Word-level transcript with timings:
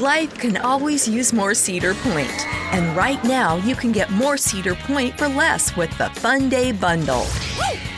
Life 0.00 0.38
can 0.38 0.56
always 0.56 1.06
use 1.06 1.30
more 1.30 1.52
Cedar 1.52 1.92
Point, 1.92 2.46
and 2.72 2.96
right 2.96 3.22
now 3.22 3.56
you 3.56 3.76
can 3.76 3.92
get 3.92 4.10
more 4.10 4.38
Cedar 4.38 4.74
Point 4.74 5.18
for 5.18 5.28
less 5.28 5.76
with 5.76 5.90
the 5.98 6.08
Fun 6.08 6.48
Day 6.48 6.72
Bundle. 6.72 7.26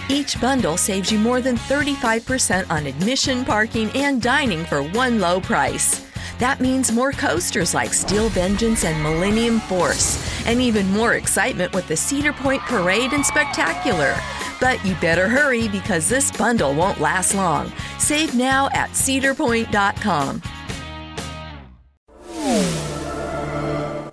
Each 0.08 0.40
bundle 0.40 0.76
saves 0.76 1.12
you 1.12 1.20
more 1.20 1.40
than 1.40 1.54
35% 1.56 2.68
on 2.70 2.86
admission, 2.88 3.44
parking, 3.44 3.88
and 3.94 4.20
dining 4.20 4.64
for 4.64 4.82
one 4.82 5.20
low 5.20 5.40
price. 5.40 6.04
That 6.40 6.58
means 6.58 6.90
more 6.90 7.12
coasters 7.12 7.72
like 7.72 7.94
Steel 7.94 8.28
Vengeance 8.30 8.84
and 8.84 9.00
Millennium 9.00 9.60
Force, 9.60 10.18
and 10.44 10.60
even 10.60 10.90
more 10.90 11.14
excitement 11.14 11.72
with 11.72 11.86
the 11.86 11.96
Cedar 11.96 12.32
Point 12.32 12.62
Parade 12.62 13.12
and 13.12 13.24
Spectacular. 13.24 14.16
But 14.60 14.84
you 14.84 14.96
better 14.96 15.28
hurry 15.28 15.68
because 15.68 16.08
this 16.08 16.32
bundle 16.32 16.74
won't 16.74 17.00
last 17.00 17.36
long. 17.36 17.72
Save 17.98 18.34
now 18.34 18.70
at 18.72 18.90
cedarpoint.com. 18.90 20.42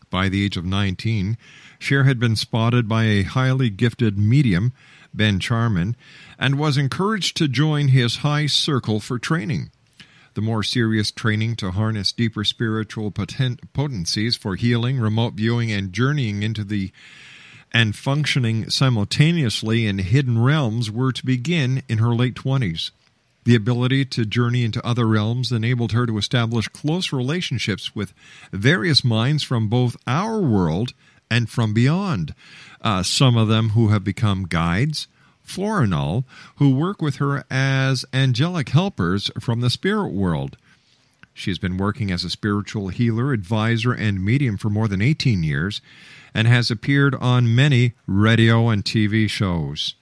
By 0.10 0.28
the 0.28 0.44
age 0.44 0.58
of 0.58 0.66
19, 0.66 1.38
Cher 1.78 2.06
had 2.06 2.20
been 2.20 2.36
spotted 2.36 2.90
by 2.90 3.04
a 3.04 3.22
highly 3.22 3.70
gifted 3.70 4.18
medium, 4.18 4.74
Ben 5.14 5.40
Charman, 5.40 5.96
and 6.40 6.58
was 6.58 6.78
encouraged 6.78 7.38
to 7.38 7.48
join 7.48 7.90
his 7.90 8.18
high 8.18 8.48
circle 8.48 9.00
for 9.00 9.20
training. 9.20 9.70
The 10.34 10.42
more 10.42 10.64
serious 10.64 11.12
training 11.12 11.58
to 11.58 11.72
harness 11.72 12.12
deeper 12.12 12.44
spiritual 12.44 13.12
poten- 13.12 13.60
potencies 13.74 14.36
for 14.36 14.56
healing, 14.56 15.00
remote 15.00 15.34
viewing, 15.34 15.72
and 15.72 15.94
journeying 15.94 16.42
into 16.44 16.64
the 16.64 16.92
and 17.72 17.96
functioning 17.96 18.70
simultaneously 18.70 19.88
in 19.88 19.98
hidden 19.98 20.42
realms 20.42 20.92
were 20.92 21.12
to 21.12 21.26
begin 21.26 21.82
in 21.90 21.98
her 21.98 22.14
late 22.14 22.36
20s. 22.36 22.92
The 23.46 23.56
ability 23.56 24.06
to 24.06 24.26
journey 24.26 24.64
into 24.64 24.86
other 24.86 25.08
realms 25.08 25.52
enabled 25.52 25.92
her 25.92 26.06
to 26.06 26.18
establish 26.18 26.68
close 26.68 27.12
relationships 27.12 27.96
with 27.96 28.14
various 28.52 29.04
minds 29.04 29.44
from 29.44 29.68
both 29.68 29.98
our 30.08 30.40
world 30.40 30.94
and 31.30 31.50
from 31.50 31.74
beyond. 31.74 32.34
Uh, 32.82 33.04
some 33.04 33.36
of 33.36 33.48
them 33.48 33.70
who 33.70 33.90
have 33.90 34.04
become 34.04 34.46
guides, 34.48 35.08
Florinal, 35.44 36.26
who 36.56 36.76
work 36.76 37.02
with 37.02 37.18
her 37.18 37.44
as 37.50 38.06
angelic 38.14 38.70
helpers 38.70 39.30
from 39.40 39.62
the 39.62 39.70
spirit 39.70 40.14
world. 40.14 40.58
She's 41.34 41.58
been 41.58 41.78
working 41.78 42.12
as 42.12 42.24
a 42.24 42.30
spiritual 42.30 42.90
healer, 42.90 43.34
advisor, 43.34 43.92
and 43.92 44.24
medium 44.24 44.58
for 44.58 44.70
more 44.70 44.88
than 44.88 45.02
18 45.02 45.44
years 45.44 45.82
and 46.34 46.48
has 46.48 46.72
appeared 46.72 47.16
on 47.16 47.56
many 47.56 47.94
radio 48.08 48.70
and 48.70 48.84
TV 48.84 49.30
shows. 49.30 49.96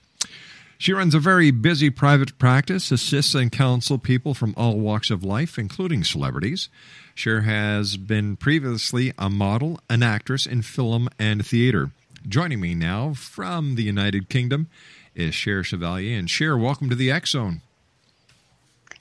She 0.78 0.92
runs 0.92 1.14
a 1.14 1.20
very 1.20 1.52
busy 1.52 1.90
private 1.90 2.36
practice, 2.38 2.90
assists 2.90 3.36
and 3.36 3.52
counsels 3.52 4.00
people 4.02 4.34
from 4.34 4.52
all 4.56 4.80
walks 4.80 5.10
of 5.10 5.22
life, 5.22 5.56
including 5.56 6.02
celebrities. 6.02 6.68
Cher 7.14 7.42
has 7.42 7.96
been 7.96 8.36
previously 8.36 9.12
a 9.16 9.30
model, 9.30 9.78
an 9.88 10.02
actress 10.02 10.44
in 10.44 10.62
film 10.62 11.08
and 11.20 11.46
theater. 11.46 11.92
Joining 12.26 12.60
me 12.60 12.74
now 12.74 13.14
from 13.14 13.76
the 13.76 13.84
United 13.84 14.28
Kingdom 14.28 14.68
is 15.14 15.34
Cher 15.34 15.62
Chevalier. 15.62 16.18
And 16.18 16.28
Cher, 16.28 16.56
welcome 16.56 16.88
to 16.90 16.94
the 16.94 17.10
X 17.10 17.30
Zone. 17.30 17.62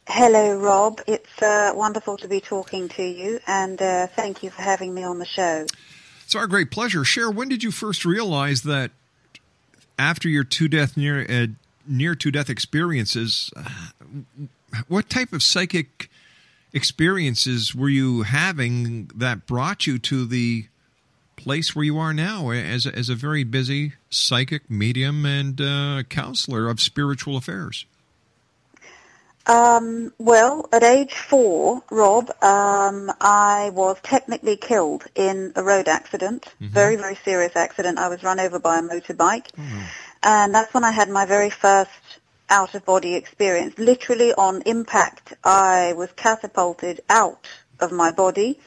Hello, 0.08 0.58
Rob. 0.60 1.02
It's 1.08 1.42
uh, 1.42 1.72
wonderful 1.74 2.18
to 2.18 2.28
be 2.28 2.42
talking 2.42 2.90
to 2.90 3.04
you, 3.04 3.40
and 3.48 3.82
uh, 3.82 4.08
thank 4.08 4.44
you 4.44 4.50
for 4.50 4.62
having 4.62 4.94
me 4.94 5.04
on 5.04 5.20
the 5.20 5.26
show. 5.26 5.66
It's 6.26 6.36
our 6.36 6.48
great 6.48 6.72
pleasure. 6.72 7.04
Cher, 7.04 7.30
when 7.30 7.50
did 7.50 7.64
you 7.64 7.72
first 7.72 8.04
realize 8.04 8.64
that 8.64 8.92
after 9.98 10.28
your 10.28 10.44
two 10.44 10.68
death 10.68 10.98
near 10.98 11.26
uh, 11.30 11.48
near 11.88 12.16
to 12.16 12.32
death 12.32 12.50
experiences, 12.50 13.52
uh, 13.56 13.70
what 14.88 15.10
type 15.10 15.34
of 15.34 15.44
psychic 15.44 16.10
experiences 16.74 17.76
were 17.76 17.90
you 17.90 18.24
having 18.24 19.12
that 19.16 19.46
brought 19.46 19.86
you 19.86 20.00
to 20.00 20.26
the 20.26 20.68
place 21.44 21.76
where 21.76 21.86
you 21.86 21.98
are 21.98 22.14
now 22.14 22.50
as 22.52 22.86
a, 22.86 22.96
as 22.96 23.10
a 23.10 23.16
very 23.16 23.44
busy 23.44 23.94
psychic 24.10 24.70
medium 24.70 25.26
and 25.26 25.60
uh, 25.60 26.04
counselor 26.10 26.70
of 26.70 26.80
spiritual 26.80 27.38
affairs? 27.38 27.86
Um, 29.48 30.14
well, 30.20 30.70
at 30.72 30.84
age 30.84 31.14
four, 31.14 31.82
Rob, 31.90 32.30
um, 32.44 33.12
I 33.20 33.72
was 33.74 33.98
technically 34.04 34.56
killed 34.56 35.06
in 35.16 35.52
a 35.56 35.64
road 35.64 35.88
accident. 35.88 36.44
Mm-hmm. 36.44 36.68
Very, 36.68 36.96
very 36.96 37.18
serious 37.26 37.56
accident. 37.56 37.98
I 37.98 38.08
was 38.08 38.22
run 38.22 38.40
over 38.40 38.60
by 38.60 38.78
a 38.78 38.82
motorbike. 38.84 39.50
Mm-hmm. 39.52 39.82
And 40.24 40.54
that's 40.54 40.74
when 40.74 40.84
I 40.84 40.92
had 40.92 41.10
my 41.10 41.26
very 41.26 41.50
first 41.50 41.90
out-of-body 42.50 43.16
experience. 43.16 43.80
Literally 43.80 44.32
on 44.34 44.62
impact, 44.68 45.34
I 45.44 45.94
was 45.94 46.12
catapulted 46.16 47.02
out 47.10 47.48
of 47.80 47.92
my 47.92 48.12
body 48.12 48.60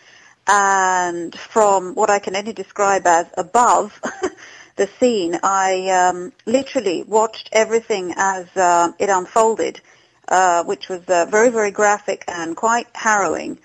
and 0.47 1.34
from 1.34 1.94
what 1.94 2.10
I 2.10 2.19
can 2.19 2.37
only 2.37 2.53
describe 2.53 3.06
as 3.06 3.27
above 3.37 4.00
the 4.77 4.87
scene, 4.87 5.38
I 5.43 5.88
um, 5.91 6.32
literally 6.47 7.03
watched 7.03 7.49
everything 7.53 8.12
as 8.16 8.47
uh, 8.56 8.93
it 8.99 9.09
unfolded, 9.09 9.80
uh, 10.28 10.65
which 10.65 10.89
was 10.89 11.03
uh, 11.09 11.27
very, 11.27 11.51
very 11.51 11.71
graphic 11.71 12.24
and 12.28 12.57
quite 12.57 12.89
harrowing. 12.95 13.59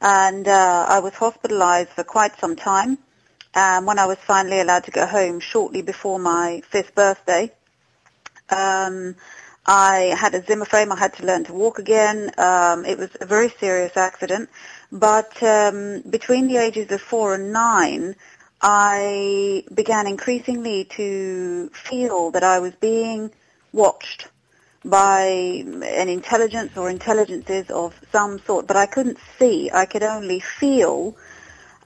And 0.00 0.48
uh, 0.48 0.86
I 0.88 1.00
was 1.00 1.14
hospitalized 1.14 1.90
for 1.90 2.04
quite 2.04 2.38
some 2.38 2.56
time. 2.56 2.98
And 3.54 3.86
when 3.86 3.98
I 3.98 4.06
was 4.06 4.18
finally 4.18 4.60
allowed 4.60 4.84
to 4.84 4.90
go 4.90 5.06
home 5.06 5.40
shortly 5.40 5.82
before 5.82 6.18
my 6.18 6.62
fifth 6.68 6.94
birthday, 6.94 7.52
um, 8.50 9.14
I 9.66 10.14
had 10.18 10.34
a 10.34 10.44
Zimmer 10.44 10.66
frame. 10.66 10.92
I 10.92 10.98
had 10.98 11.14
to 11.14 11.26
learn 11.26 11.44
to 11.44 11.52
walk 11.52 11.78
again. 11.78 12.30
Um, 12.36 12.84
it 12.84 12.98
was 12.98 13.10
a 13.20 13.26
very 13.26 13.48
serious 13.48 13.96
accident. 13.96 14.50
But 14.92 15.42
um, 15.42 16.02
between 16.08 16.48
the 16.48 16.58
ages 16.58 16.90
of 16.92 17.00
four 17.00 17.34
and 17.34 17.52
nine, 17.52 18.16
I 18.60 19.64
began 19.74 20.06
increasingly 20.06 20.84
to 20.96 21.70
feel 21.74 22.30
that 22.30 22.44
I 22.44 22.60
was 22.60 22.74
being 22.74 23.30
watched 23.72 24.28
by 24.84 25.22
an 25.22 26.08
intelligence 26.08 26.76
or 26.76 26.90
intelligences 26.90 27.70
of 27.70 27.98
some 28.12 28.38
sort, 28.40 28.66
but 28.66 28.76
I 28.76 28.86
couldn't 28.86 29.18
see. 29.38 29.70
I 29.72 29.86
could 29.86 30.02
only 30.02 30.40
feel 30.40 31.16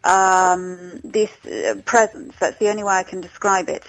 um, 0.05 1.01
this 1.05 1.31
uh, 1.47 1.81
presence. 1.85 2.35
That's 2.39 2.59
the 2.59 2.69
only 2.71 2.83
way 2.83 2.95
I 2.95 3.05
can 3.05 3.21
describe 3.21 3.69
it. 3.69 3.85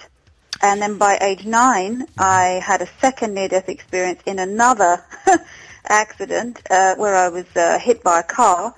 And 0.62 0.80
then 0.82 0.98
by 0.98 1.16
age 1.20 1.44
nine, 1.44 2.06
I 2.18 2.60
had 2.62 2.82
a 2.82 2.88
second 3.00 3.34
near-death 3.34 3.68
experience 3.68 4.20
in 4.26 4.38
another 4.38 5.02
accident 5.88 6.60
uh, 6.70 6.94
where 6.96 7.16
I 7.16 7.28
was 7.28 7.46
uh, 7.56 7.78
hit 7.78 8.02
by 8.02 8.20
a 8.20 8.22
car, 8.22 8.74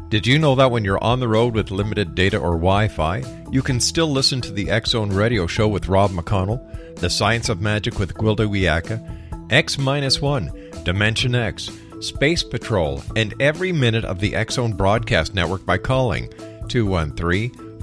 Did 0.08 0.26
you 0.26 0.40
know 0.40 0.56
that 0.56 0.72
when 0.72 0.86
you're 0.86 1.04
on 1.04 1.20
the 1.20 1.28
road 1.28 1.56
with 1.56 1.72
limited 1.72 2.16
data 2.16 2.38
or 2.38 2.52
Wi 2.52 2.88
Fi, 2.88 3.22
you 3.52 3.62
can 3.62 3.82
still 3.82 4.08
listen 4.08 4.40
to 4.40 4.54
the 4.54 4.70
Zone 4.86 5.10
radio 5.10 5.46
show 5.46 5.68
with 5.68 5.90
Rob 5.90 6.12
McConnell, 6.12 6.96
The 6.98 7.10
Science 7.10 7.50
of 7.50 7.60
Magic 7.60 8.00
with 8.00 8.14
Gwilda 8.14 8.48
Wiyaka, 8.48 9.52
X 9.52 9.78
1, 9.78 10.84
Dimension 10.86 11.36
X, 11.36 11.70
Space 12.00 12.44
Patrol, 12.44 13.04
and 13.18 13.34
every 13.42 13.74
minute 13.74 14.06
of 14.06 14.22
the 14.22 14.38
Zone 14.50 14.72
broadcast 14.72 15.36
network 15.36 15.66
by 15.66 15.78
calling 15.78 16.32
213 16.70 17.65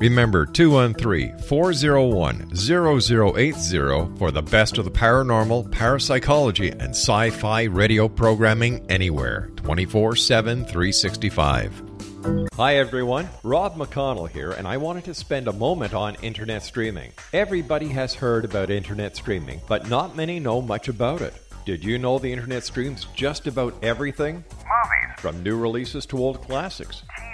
Remember 0.00 0.44
213 0.44 1.38
401 1.38 2.54
0080 2.56 4.18
for 4.18 4.30
the 4.30 4.42
best 4.42 4.78
of 4.78 4.84
the 4.84 4.90
paranormal, 4.90 5.70
parapsychology, 5.70 6.70
and 6.70 6.90
sci 6.90 7.30
fi 7.30 7.62
radio 7.64 8.08
programming 8.08 8.84
anywhere 8.90 9.50
24 9.56 10.16
7 10.16 10.64
365. 10.64 11.82
Hi 12.54 12.76
everyone, 12.76 13.28
Rob 13.42 13.76
McConnell 13.76 14.28
here, 14.28 14.52
and 14.52 14.66
I 14.66 14.78
wanted 14.78 15.04
to 15.04 15.14
spend 15.14 15.46
a 15.46 15.52
moment 15.52 15.94
on 15.94 16.16
internet 16.22 16.62
streaming. 16.62 17.12
Everybody 17.32 17.88
has 17.88 18.14
heard 18.14 18.44
about 18.44 18.70
internet 18.70 19.14
streaming, 19.14 19.60
but 19.68 19.88
not 19.88 20.16
many 20.16 20.40
know 20.40 20.60
much 20.60 20.88
about 20.88 21.20
it. 21.20 21.34
Did 21.66 21.84
you 21.84 21.98
know 21.98 22.18
the 22.18 22.32
internet 22.32 22.64
streams 22.64 23.06
just 23.14 23.46
about 23.46 23.74
everything? 23.82 24.36
Movies, 24.36 25.18
From 25.18 25.42
new 25.42 25.58
releases 25.58 26.04
to 26.06 26.18
old 26.18 26.42
classics. 26.42 27.02
TV 27.08 27.08
shows, 27.08 27.33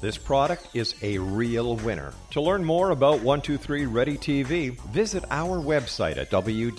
this 0.00 0.16
product 0.18 0.68
is 0.74 0.94
a 1.02 1.18
real 1.18 1.76
winner. 1.76 2.12
To 2.30 2.40
learn 2.40 2.64
more 2.64 2.90
about 2.90 3.20
123 3.22 3.86
Ready 3.86 4.16
TV, 4.16 4.78
visit 4.90 5.24
our 5.30 5.58
website 5.58 6.16
at 6.16 6.30
www.xzbn.net. 6.30 6.78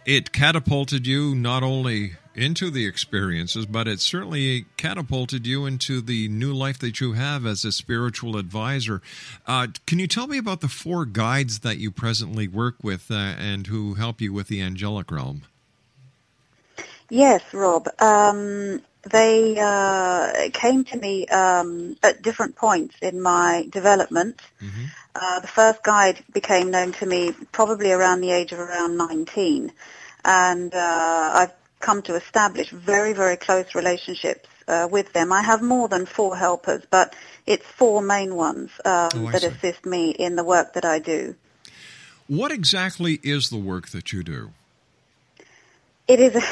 it 0.03 0.31
catapulted 0.31 1.05
you 1.05 1.35
not 1.35 1.61
only 1.61 2.13
into 2.35 2.69
the 2.69 2.87
experiences, 2.87 3.65
but 3.65 3.87
it 3.87 3.99
certainly 3.99 4.65
catapulted 4.77 5.45
you 5.45 5.65
into 5.65 6.01
the 6.01 6.27
new 6.27 6.53
life 6.53 6.79
that 6.79 6.99
you 6.99 7.13
have 7.13 7.45
as 7.45 7.63
a 7.63 7.71
spiritual 7.71 8.37
advisor. 8.37 9.01
Uh, 9.45 9.67
can 9.85 9.99
you 9.99 10.07
tell 10.07 10.27
me 10.27 10.37
about 10.37 10.61
the 10.61 10.67
four 10.67 11.05
guides 11.05 11.59
that 11.59 11.77
you 11.77 11.91
presently 11.91 12.47
work 12.47 12.75
with 12.81 13.11
uh, 13.11 13.15
and 13.15 13.67
who 13.67 13.95
help 13.95 14.21
you 14.21 14.33
with 14.33 14.47
the 14.47 14.61
angelic 14.61 15.11
realm? 15.11 15.43
Yes, 17.09 17.41
Rob. 17.53 17.87
Um, 17.99 18.81
they 19.03 19.57
uh, 19.59 20.49
came 20.53 20.83
to 20.85 20.97
me 20.97 21.27
um, 21.27 21.97
at 22.01 22.21
different 22.21 22.55
points 22.55 22.95
in 23.01 23.21
my 23.21 23.67
development. 23.69 24.41
Uh, 25.15 25.39
the 25.41 25.47
first 25.47 25.83
guide 25.83 26.23
became 26.33 26.71
known 26.71 26.93
to 26.93 27.05
me 27.05 27.33
probably 27.51 27.91
around 27.91 28.21
the 28.21 28.31
age 28.31 28.51
of 28.51 28.59
around 28.59 28.97
19, 28.97 29.71
and 30.25 30.73
uh, 30.73 31.31
I've 31.33 31.62
come 31.83 32.01
to 32.01 32.15
establish 32.15 32.69
very, 32.71 33.13
very 33.13 33.37
close 33.37 33.75
relationships 33.75 34.49
uh, 34.67 34.87
with 34.89 35.13
them. 35.13 35.31
I 35.31 35.41
have 35.41 35.61
more 35.61 35.87
than 35.87 36.05
four 36.05 36.35
helpers, 36.35 36.81
but 36.89 37.15
it's 37.45 37.65
four 37.65 38.01
main 38.01 38.35
ones 38.35 38.71
um, 38.85 39.09
Oh, 39.13 39.31
that 39.31 39.41
see. 39.41 39.47
assist 39.49 39.85
me 39.85 40.11
in 40.11 40.35
the 40.35 40.43
work 40.43 40.73
that 40.73 40.85
I 40.85 40.99
do. 40.99 41.35
What 42.27 42.51
exactly 42.51 43.19
is 43.21 43.49
the 43.49 43.57
work 43.57 43.89
that 43.89 44.13
you 44.13 44.23
do? 44.23 44.51
It 46.07 46.19
is. 46.19 46.33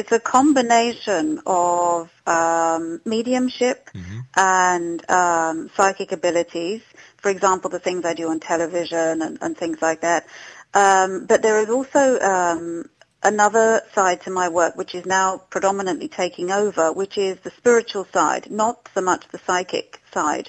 it's 0.00 0.12
a 0.12 0.20
combination 0.20 1.40
of 1.46 2.10
um, 2.26 3.00
mediumship 3.04 3.90
and 4.36 5.10
um, 5.10 5.70
psychic 5.74 6.12
abilities. 6.12 6.82
For 7.16 7.30
example, 7.30 7.70
the 7.70 7.78
things 7.78 8.04
I 8.04 8.14
do 8.14 8.28
on 8.28 8.40
television 8.40 9.22
and, 9.22 9.38
and 9.40 9.56
things 9.56 9.80
like 9.80 10.02
that. 10.02 10.26
Um, 10.74 11.26
but 11.26 11.42
there 11.42 11.58
is 11.60 11.70
also 11.70 12.20
um, 12.20 12.88
another 13.32 13.82
side 13.94 14.18
to 14.22 14.30
my 14.30 14.48
work, 14.48 14.76
which 14.76 14.94
is 14.94 15.04
now 15.04 15.28
predominantly 15.54 16.08
taking 16.08 16.48
over, 16.50 16.92
which 16.92 17.16
is 17.18 17.34
the 17.40 17.50
spiritual 17.50 18.06
side, 18.16 18.44
not 18.50 18.88
so 18.94 19.00
much 19.00 19.22
the 19.28 19.40
psychic 19.46 20.00
side. 20.12 20.48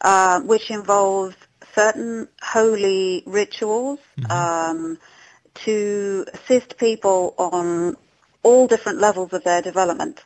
uh, 0.00 0.40
which 0.40 0.70
involves 0.70 1.36
certain 1.74 2.28
holy 2.42 3.22
rituals 3.26 3.98
um, 4.30 4.98
to 5.54 6.26
assist 6.32 6.78
people 6.78 7.34
on 7.38 7.96
all 8.42 8.66
different 8.66 8.98
levels 8.98 9.32
of 9.32 9.44
their 9.44 9.62
development. 9.62 10.24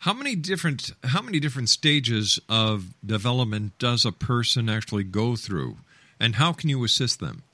How 0.00 0.12
many 0.12 0.34
different 0.34 0.92
how 1.04 1.22
many 1.22 1.38
different 1.38 1.68
stages 1.68 2.40
of 2.48 2.94
development 3.04 3.78
does 3.78 4.04
a 4.04 4.10
person 4.12 4.68
actually 4.68 5.04
go 5.04 5.36
through, 5.36 5.76
and 6.18 6.36
how 6.36 6.52
can 6.52 6.68
you 6.68 6.82
assist 6.82 7.20
them? 7.20 7.44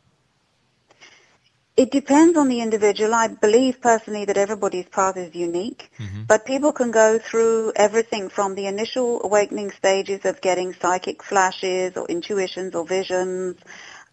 It 1.82 1.92
depends 1.92 2.37
on 2.37 2.49
the 2.49 2.61
individual. 2.61 3.14
I 3.14 3.28
believe 3.28 3.80
personally 3.80 4.25
that 4.25 4.37
everybody's 4.37 4.88
path 4.99 5.16
is 5.16 5.32
unique, 5.32 5.82
but 6.26 6.44
people 6.44 6.73
can 6.73 6.90
go 6.90 7.20
through 7.20 7.73
everything 7.76 8.25
from 8.37 8.56
the 8.56 8.66
initial 8.66 9.23
awakening 9.23 9.70
stages 9.70 10.25
of 10.25 10.40
getting 10.40 10.75
psychic 10.80 11.23
flashes 11.23 11.97
or 11.97 12.04
intuitions 12.08 12.75
or 12.75 12.85
visions, 12.85 13.56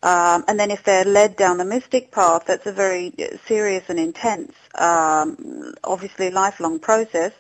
um, 0.04 0.44
and 0.48 0.60
then 0.60 0.70
if 0.70 0.84
they're 0.84 1.06
led 1.20 1.36
down 1.36 1.58
the 1.58 1.66
mystic 1.66 2.12
path, 2.12 2.44
that's 2.46 2.68
a 2.68 2.72
very 2.72 3.12
uh, 3.18 3.38
serious 3.48 3.84
and 3.90 4.00
intense, 4.00 4.54
um, 4.76 5.74
obviously 5.84 6.30
lifelong 6.30 6.78
process. 6.78 7.34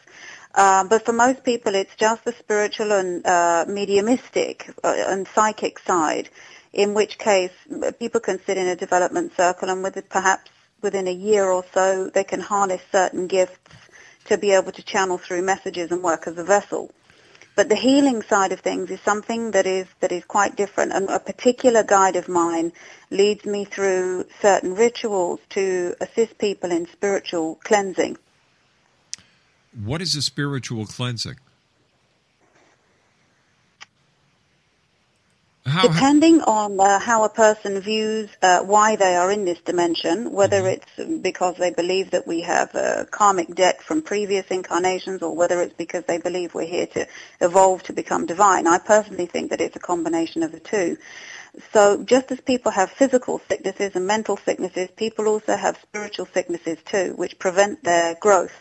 Um, 0.55 0.87
but 0.87 1.05
for 1.05 1.13
most 1.13 1.43
people, 1.43 1.75
it's 1.75 1.95
just 1.95 2.25
the 2.25 2.33
spiritual 2.39 2.91
and 2.93 3.23
uh, 3.27 3.65
mediumistic 3.67 4.73
uh, 4.83 4.95
and 5.07 5.27
psychic 5.35 5.77
side, 5.79 6.29
in 6.75 6.93
which 6.93 7.17
case 7.17 7.53
people 7.99 8.19
can 8.19 8.39
sit 8.45 8.57
in 8.57 8.67
a 8.67 8.75
development 8.75 9.33
circle 9.35 9.69
and 9.69 9.81
with 9.81 9.97
perhaps 10.09 10.51
within 10.81 11.07
a 11.07 11.11
year 11.11 11.45
or 11.45 11.63
so, 11.73 12.09
they 12.13 12.23
can 12.23 12.41
harness 12.41 12.81
certain 12.91 13.27
gifts 13.27 13.73
to 14.25 14.37
be 14.37 14.51
able 14.51 14.73
to 14.73 14.83
channel 14.83 15.17
through 15.17 15.41
messages 15.41 15.89
and 15.89 16.03
work 16.03 16.27
as 16.27 16.37
a 16.37 16.43
vessel. 16.43 16.91
But 17.55 17.69
the 17.69 17.75
healing 17.75 18.21
side 18.21 18.51
of 18.51 18.59
things 18.59 18.91
is 18.91 18.99
something 18.99 19.51
that 19.51 19.65
is 19.65 19.87
that 20.01 20.11
is 20.11 20.25
quite 20.25 20.57
different. 20.57 20.91
And 20.91 21.09
a 21.09 21.19
particular 21.19 21.83
guide 21.83 22.17
of 22.17 22.27
mine 22.27 22.73
leads 23.09 23.45
me 23.45 23.63
through 23.63 24.25
certain 24.41 24.75
rituals 24.75 25.39
to 25.51 25.95
assist 26.01 26.37
people 26.37 26.71
in 26.71 26.85
spiritual 26.87 27.55
cleansing. 27.63 28.17
What 29.81 30.01
is 30.01 30.15
a 30.17 30.21
spiritual 30.21 30.85
cleansing? 30.85 31.37
How, 35.67 35.87
Depending 35.87 36.41
on 36.41 36.79
uh, 36.79 36.99
how 36.99 37.23
a 37.23 37.29
person 37.29 37.79
views 37.79 38.29
uh, 38.43 38.59
why 38.61 38.95
they 38.97 39.15
are 39.15 39.31
in 39.31 39.45
this 39.45 39.59
dimension, 39.61 40.31
whether 40.31 40.67
it's 40.67 40.85
because 41.21 41.57
they 41.57 41.71
believe 41.71 42.11
that 42.11 42.27
we 42.27 42.41
have 42.41 42.75
a 42.75 43.07
karmic 43.09 43.53
debt 43.55 43.81
from 43.81 44.03
previous 44.03 44.45
incarnations 44.51 45.23
or 45.23 45.35
whether 45.35 45.61
it's 45.61 45.73
because 45.73 46.03
they 46.03 46.19
believe 46.19 46.53
we're 46.53 46.67
here 46.67 46.85
to 46.85 47.07
evolve 47.41 47.81
to 47.83 47.93
become 47.93 48.27
divine, 48.27 48.67
I 48.67 48.77
personally 48.77 49.25
think 49.25 49.49
that 49.49 49.59
it's 49.59 49.75
a 49.75 49.79
combination 49.79 50.43
of 50.43 50.51
the 50.51 50.59
two. 50.59 50.97
So 51.73 52.03
just 52.03 52.31
as 52.31 52.41
people 52.41 52.71
have 52.71 52.91
physical 52.91 53.41
sicknesses 53.47 53.95
and 53.95 54.05
mental 54.05 54.37
sicknesses, 54.37 54.89
people 54.95 55.27
also 55.27 55.57
have 55.57 55.77
spiritual 55.81 56.27
sicknesses 56.27 56.77
too, 56.85 57.13
which 57.15 57.39
prevent 57.39 57.83
their 57.83 58.13
growth 58.21 58.53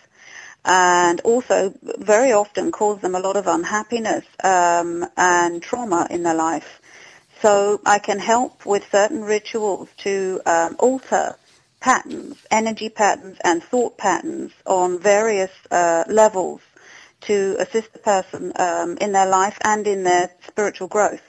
and 0.64 1.20
also 1.20 1.74
very 1.98 2.32
often 2.32 2.72
cause 2.72 3.00
them 3.00 3.14
a 3.14 3.20
lot 3.20 3.36
of 3.36 3.46
unhappiness 3.46 4.24
um, 4.42 5.04
and 5.16 5.62
trauma 5.62 6.06
in 6.10 6.22
their 6.22 6.34
life. 6.34 6.80
So 7.44 7.78
I 7.84 7.98
can 7.98 8.20
help 8.20 8.64
with 8.64 8.90
certain 8.90 9.22
rituals 9.22 9.90
to 9.98 10.40
um, 10.46 10.76
alter 10.78 11.36
patterns, 11.78 12.38
energy 12.50 12.88
patterns 12.88 13.36
and 13.44 13.62
thought 13.62 13.98
patterns 13.98 14.52
on 14.64 14.98
various 14.98 15.50
uh, 15.70 16.04
levels 16.08 16.62
to 17.20 17.56
assist 17.58 17.92
the 17.92 17.98
person 17.98 18.54
um, 18.56 18.96
in 18.96 19.12
their 19.12 19.26
life 19.26 19.58
and 19.62 19.86
in 19.86 20.04
their 20.04 20.30
spiritual 20.46 20.88
growth. 20.88 21.20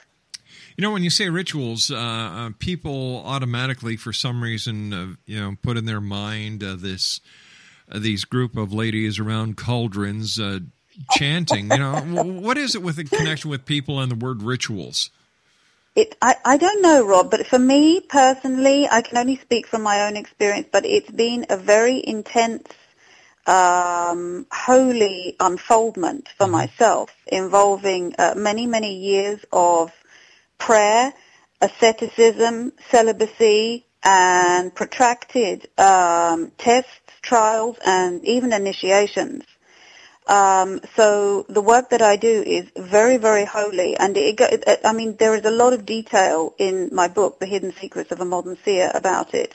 You 0.78 0.84
know, 0.84 0.92
when 0.92 1.04
you 1.04 1.10
say 1.10 1.28
rituals, 1.28 1.92
uh, 1.92 1.98
uh, 1.98 2.50
people 2.60 3.22
automatically, 3.26 3.98
for 3.98 4.14
some 4.14 4.42
reason, 4.42 4.94
uh, 4.94 5.08
you 5.26 5.42
know, 5.42 5.58
put 5.62 5.76
in 5.76 5.84
their 5.84 6.00
mind 6.00 6.64
uh, 6.64 6.78
this 6.78 7.20
uh, 7.92 8.00
these 8.00 8.24
group 8.24 8.56
of 8.56 8.72
ladies 8.72 9.20
around 9.20 9.58
cauldrons 9.58 10.40
chanting. 11.10 11.72
You 11.72 11.80
know, 11.80 12.00
what 12.40 12.58
is 12.58 12.74
it 12.74 12.82
with 12.82 12.96
the 12.96 13.04
connection 13.04 13.50
with 13.50 13.66
people 13.66 14.00
and 14.00 14.10
the 14.10 14.16
word 14.16 14.42
rituals? 14.42 15.10
It, 15.96 16.18
I, 16.22 16.36
I 16.44 16.58
don't 16.58 16.82
know, 16.82 17.06
Rob, 17.06 17.32
but 17.32 17.48
for 17.48 17.60
me 17.60 18.02
personally, 18.02 18.88
I 18.90 19.02
can 19.02 19.18
only 19.18 19.38
speak 19.38 19.68
from 19.68 19.84
my 19.84 20.08
own 20.08 20.18
experience, 20.18 20.68
but 20.72 20.86
it's 20.86 21.12
been 21.12 21.46
a 21.50 21.58
very 21.58 22.04
intense, 22.06 22.68
um, 23.48 24.48
holy 24.52 25.36
unfoldment 25.40 26.30
for 26.38 26.48
myself 26.48 27.12
involving 27.28 28.16
uh, 28.20 28.34
many, 28.36 28.68
many 28.68 28.96
years 28.98 29.46
of 29.54 29.92
prayer, 30.58 31.14
asceticism, 31.62 32.74
celibacy, 32.90 33.86
and 34.04 34.76
protracted 34.76 35.70
um, 35.78 36.52
tests, 36.58 36.92
trials, 37.22 37.78
and 37.86 38.26
even 38.26 38.54
initiations. 38.54 39.44
Um, 40.28 40.82
so 40.96 41.46
the 41.50 41.62
work 41.62 41.92
that 41.92 42.02
I 42.02 42.16
do 42.16 42.44
is 42.46 42.66
very, 42.76 43.18
very 43.18 43.46
holy, 43.46 43.96
and 43.96 44.18
it, 44.18 44.40
it, 44.40 44.80
I 44.84 44.92
mean 44.92 45.18
there 45.18 45.36
is 45.36 45.46
a 45.46 45.52
lot 45.52 45.74
of 45.74 45.86
detail 45.86 46.56
in 46.58 46.90
my 46.92 47.08
book, 47.08 47.40
The 47.40 47.46
Hidden 47.46 47.74
Secrets 47.74 48.12
of 48.12 48.20
a 48.22 48.26
Modern 48.26 48.58
Seer, 48.66 48.92
about 48.96 49.36
it. 49.36 49.54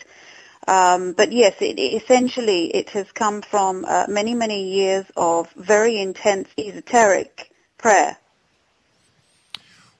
Um, 0.69 1.13
but 1.13 1.33
yes, 1.33 1.57
it, 1.61 1.81
essentially 1.81 2.67
it 2.67 2.91
has 2.91 3.11
come 3.11 3.43
from 3.43 3.85
uh, 3.85 4.07
many, 4.09 4.35
many 4.35 4.73
years 4.73 5.07
of 5.17 5.51
very 5.55 6.01
intense 6.01 6.49
esoteric 6.57 7.51
prayer, 7.77 8.17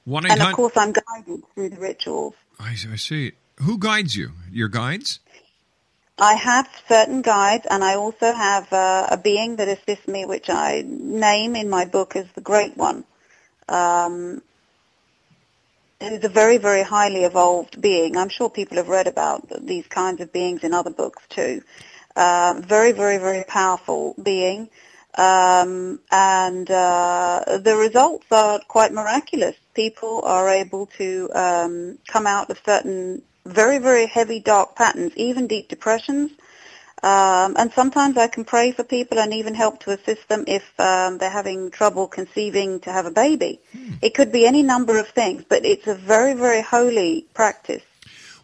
and 0.07 0.41
of 0.41 0.53
course 0.53 0.77
I'm 0.77 0.93
guided 0.93 1.43
through 1.53 1.69
the 1.69 1.79
rituals. 1.79 2.35
I 2.59 2.77
I 2.91 2.95
see. 2.95 3.33
Who 3.57 3.77
guides 3.77 4.15
you? 4.15 4.31
Your 4.51 4.69
guides? 4.69 5.19
I 6.21 6.35
have 6.35 6.69
certain 6.87 7.23
guides, 7.23 7.65
and 7.67 7.83
I 7.83 7.95
also 7.95 8.31
have 8.31 8.71
uh, 8.71 9.07
a 9.09 9.17
being 9.17 9.55
that 9.55 9.67
assists 9.67 10.07
me, 10.07 10.23
which 10.25 10.51
I 10.51 10.83
name 10.85 11.55
in 11.55 11.67
my 11.67 11.85
book 11.85 12.15
as 12.15 12.27
the 12.35 12.41
Great 12.41 12.77
One. 12.77 13.05
Um, 13.67 14.43
who's 15.99 16.23
a 16.23 16.29
very, 16.29 16.59
very 16.59 16.83
highly 16.83 17.23
evolved 17.23 17.81
being. 17.81 18.17
I'm 18.17 18.29
sure 18.29 18.51
people 18.51 18.77
have 18.77 18.87
read 18.87 19.07
about 19.07 19.65
these 19.65 19.87
kinds 19.87 20.21
of 20.21 20.31
beings 20.31 20.63
in 20.63 20.75
other 20.75 20.91
books 20.91 21.23
too. 21.29 21.63
Uh, 22.15 22.61
very, 22.63 22.91
very, 22.91 23.17
very 23.17 23.43
powerful 23.43 24.13
being. 24.21 24.69
Um, 25.17 25.99
and 26.11 26.69
uh, 26.69 27.59
the 27.63 27.75
results 27.75 28.27
are 28.31 28.59
quite 28.67 28.93
miraculous. 28.93 29.55
People 29.73 30.21
are 30.23 30.49
able 30.49 30.85
to 30.97 31.31
um, 31.33 31.97
come 32.07 32.27
out 32.27 32.51
of 32.51 32.59
certain 32.63 33.23
very, 33.45 33.77
very 33.77 34.05
heavy 34.05 34.39
dark 34.39 34.75
patterns, 34.75 35.13
even 35.15 35.47
deep 35.47 35.67
depressions. 35.67 36.31
Um, 37.03 37.55
and 37.57 37.71
sometimes 37.71 38.15
I 38.17 38.27
can 38.27 38.45
pray 38.45 38.71
for 38.71 38.83
people 38.83 39.17
and 39.17 39.33
even 39.33 39.55
help 39.55 39.79
to 39.81 39.91
assist 39.91 40.27
them 40.29 40.43
if 40.47 40.63
um, 40.79 41.17
they're 41.17 41.31
having 41.31 41.71
trouble 41.71 42.07
conceiving 42.07 42.79
to 42.81 42.91
have 42.91 43.07
a 43.07 43.11
baby. 43.11 43.59
It 44.03 44.13
could 44.13 44.31
be 44.31 44.45
any 44.45 44.61
number 44.61 44.99
of 44.99 45.07
things, 45.07 45.43
but 45.49 45.65
it's 45.65 45.87
a 45.87 45.95
very, 45.95 46.33
very 46.33 46.61
holy 46.61 47.25
practice. 47.33 47.81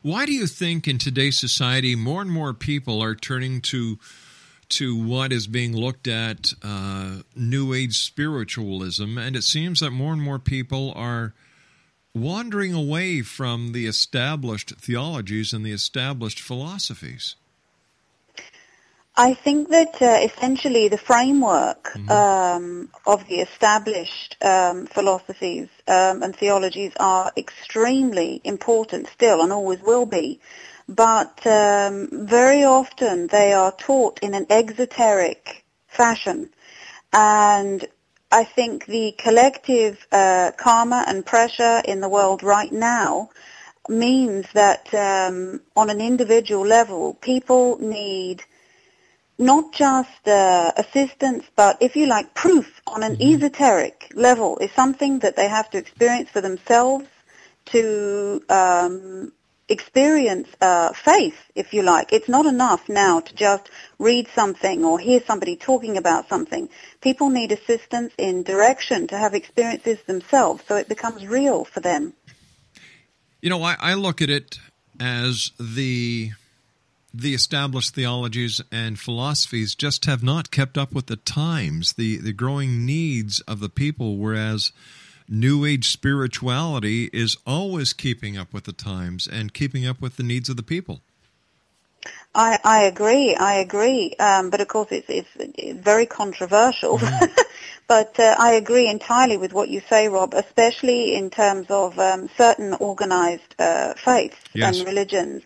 Why 0.02 0.26
do 0.26 0.32
you 0.32 0.48
think 0.48 0.88
in 0.88 0.98
today's 0.98 1.40
society 1.40 1.96
more 1.96 2.22
and 2.22 2.32
more 2.32 2.54
people 2.54 3.02
are 3.02 3.14
turning 3.14 3.62
to 3.62 4.00
to 4.70 5.02
what 5.02 5.32
is 5.32 5.48
being 5.48 5.76
looked 5.76 6.08
at 6.08 6.54
uh, 6.62 7.18
New 7.36 7.74
Age 7.74 7.94
spiritualism, 7.94 9.18
and 9.18 9.36
it 9.36 9.44
seems 9.44 9.80
that 9.80 9.92
more 9.92 10.12
and 10.12 10.22
more 10.22 10.40
people 10.40 10.92
are 10.96 11.34
wandering 12.22 12.74
away 12.74 13.22
from 13.22 13.72
the 13.72 13.86
established 13.86 14.76
theologies 14.78 15.54
and 15.54 15.66
the 15.66 15.72
established 15.72 16.40
philosophies. 16.40 17.36
I 19.20 19.34
think 19.34 19.70
that 19.70 20.00
uh, 20.00 20.20
essentially 20.22 20.90
the 20.90 20.98
framework 21.00 21.96
um, 22.08 22.90
of 23.08 23.28
the 23.28 23.40
established 23.40 24.38
um, 24.44 24.86
philosophies 24.86 25.70
um, 25.88 26.22
and 26.22 26.36
theologies 26.36 26.92
are 27.00 27.32
extremely 27.36 28.42
important 28.44 29.08
still 29.08 29.42
and 29.42 29.52
always 29.52 29.82
will 29.82 30.06
be. 30.06 30.40
But 30.88 31.46
um, 31.48 32.10
very 32.12 32.64
often 32.64 33.28
they 33.28 33.54
are 33.54 33.72
taught 33.72 34.20
in 34.22 34.36
an 34.36 34.46
exoteric 34.52 35.66
fashion. 35.88 36.52
And 37.12 37.88
I 38.32 38.44
think 38.44 38.86
the 38.86 39.14
collective 39.18 40.06
uh, 40.12 40.52
karma 40.58 41.06
and 41.08 41.26
pressure 41.26 41.82
in 41.86 42.02
the 42.02 42.10
world 42.10 42.44
right 42.44 42.72
now 42.72 43.30
means 43.88 44.46
that 44.54 44.94
um, 44.94 45.62
on 45.76 45.90
an 45.90 46.02
individual 46.02 46.66
level, 46.66 47.14
people 47.16 47.78
need 47.80 48.44
not 49.40 49.72
just 49.72 50.28
uh, 50.28 50.72
assistance, 50.76 51.46
but 51.56 51.78
if 51.80 51.96
you 51.96 52.08
like, 52.08 52.34
proof 52.34 52.82
on 52.88 53.04
an 53.04 53.22
esoteric 53.22 54.12
level 54.16 54.58
is 54.58 54.72
something 54.72 55.20
that 55.20 55.36
they 55.36 55.48
have 55.48 55.70
to 55.70 55.78
experience 55.78 56.30
for 56.30 56.42
themselves 56.42 57.06
to 57.66 58.42
um, 58.50 59.32
experience 59.70 60.48
uh, 60.62 60.94
faith, 60.94 61.38
if 61.56 61.74
you 61.74 61.84
like. 61.84 62.14
It's 62.14 62.30
not 62.30 62.46
enough 62.46 62.88
now 62.88 63.20
to 63.20 63.36
just 63.36 63.70
read 64.00 64.28
something 64.30 64.86
or 64.86 65.00
hear 65.00 65.22
somebody 65.22 65.56
talking 65.56 65.98
about 65.98 66.30
something. 66.30 66.70
People 67.02 67.30
need 67.30 67.52
assistance 67.52 68.14
in 68.18 68.44
direction 68.44 69.08
to 69.08 69.18
have 69.18 69.34
experiences 69.34 70.02
themselves 70.04 70.64
so 70.68 70.76
it 70.76 70.88
becomes 70.88 71.26
real 71.26 71.66
for 71.66 71.82
them. 71.82 72.14
You 73.42 73.50
know, 73.50 73.62
I, 73.62 73.76
I 73.80 73.94
look 73.94 74.22
at 74.22 74.30
it 74.30 74.60
as 75.00 75.52
the 75.60 76.32
the 77.14 77.34
established 77.34 77.96
theologies 77.96 78.62
and 78.72 79.00
philosophies 79.00 79.74
just 79.74 80.06
have 80.06 80.22
not 80.22 80.52
kept 80.52 80.78
up 80.78 80.94
with 80.94 81.08
the 81.08 81.16
times, 81.16 81.94
the, 81.94 82.18
the 82.18 82.34
growing 82.34 82.86
needs 82.86 83.40
of 83.42 83.60
the 83.60 83.70
people, 83.70 84.18
whereas 84.18 84.72
New 85.30 85.66
Age 85.66 85.90
spirituality 85.90 87.10
is 87.14 87.38
always 87.46 87.94
keeping 87.94 88.38
up 88.38 88.54
with 88.54 88.64
the 88.64 88.74
times 88.74 89.28
and 89.28 89.54
keeping 89.54 89.86
up 89.86 90.02
with 90.02 90.18
the 90.18 90.24
needs 90.24 90.50
of 90.50 90.56
the 90.56 90.64
people. 90.64 91.02
I, 92.34 92.60
I 92.64 92.84
agree. 92.84 93.36
I 93.36 93.56
agree. 93.56 94.14
Um, 94.20 94.50
but 94.50 94.62
of 94.62 94.68
course, 94.68 94.90
it's, 94.92 95.10
it's 95.10 95.80
very 95.80 96.06
controversial. 96.06 97.00
Mm. 97.00 97.36
but 97.88 98.20
uh, 98.20 98.36
I 98.38 98.54
agree 98.54 98.88
entirely 98.88 99.38
with 99.38 99.54
what 99.54 99.70
you 99.70 99.82
say, 99.90 100.08
Rob, 100.08 100.34
especially 100.34 101.16
in 101.16 101.30
terms 101.30 101.68
of 101.70 101.98
um, 102.00 102.30
certain 102.38 102.74
organized 102.74 103.56
uh, 103.60 103.96
faiths 103.96 104.38
yes. 104.54 104.78
and 104.78 104.88
religions. 104.88 105.44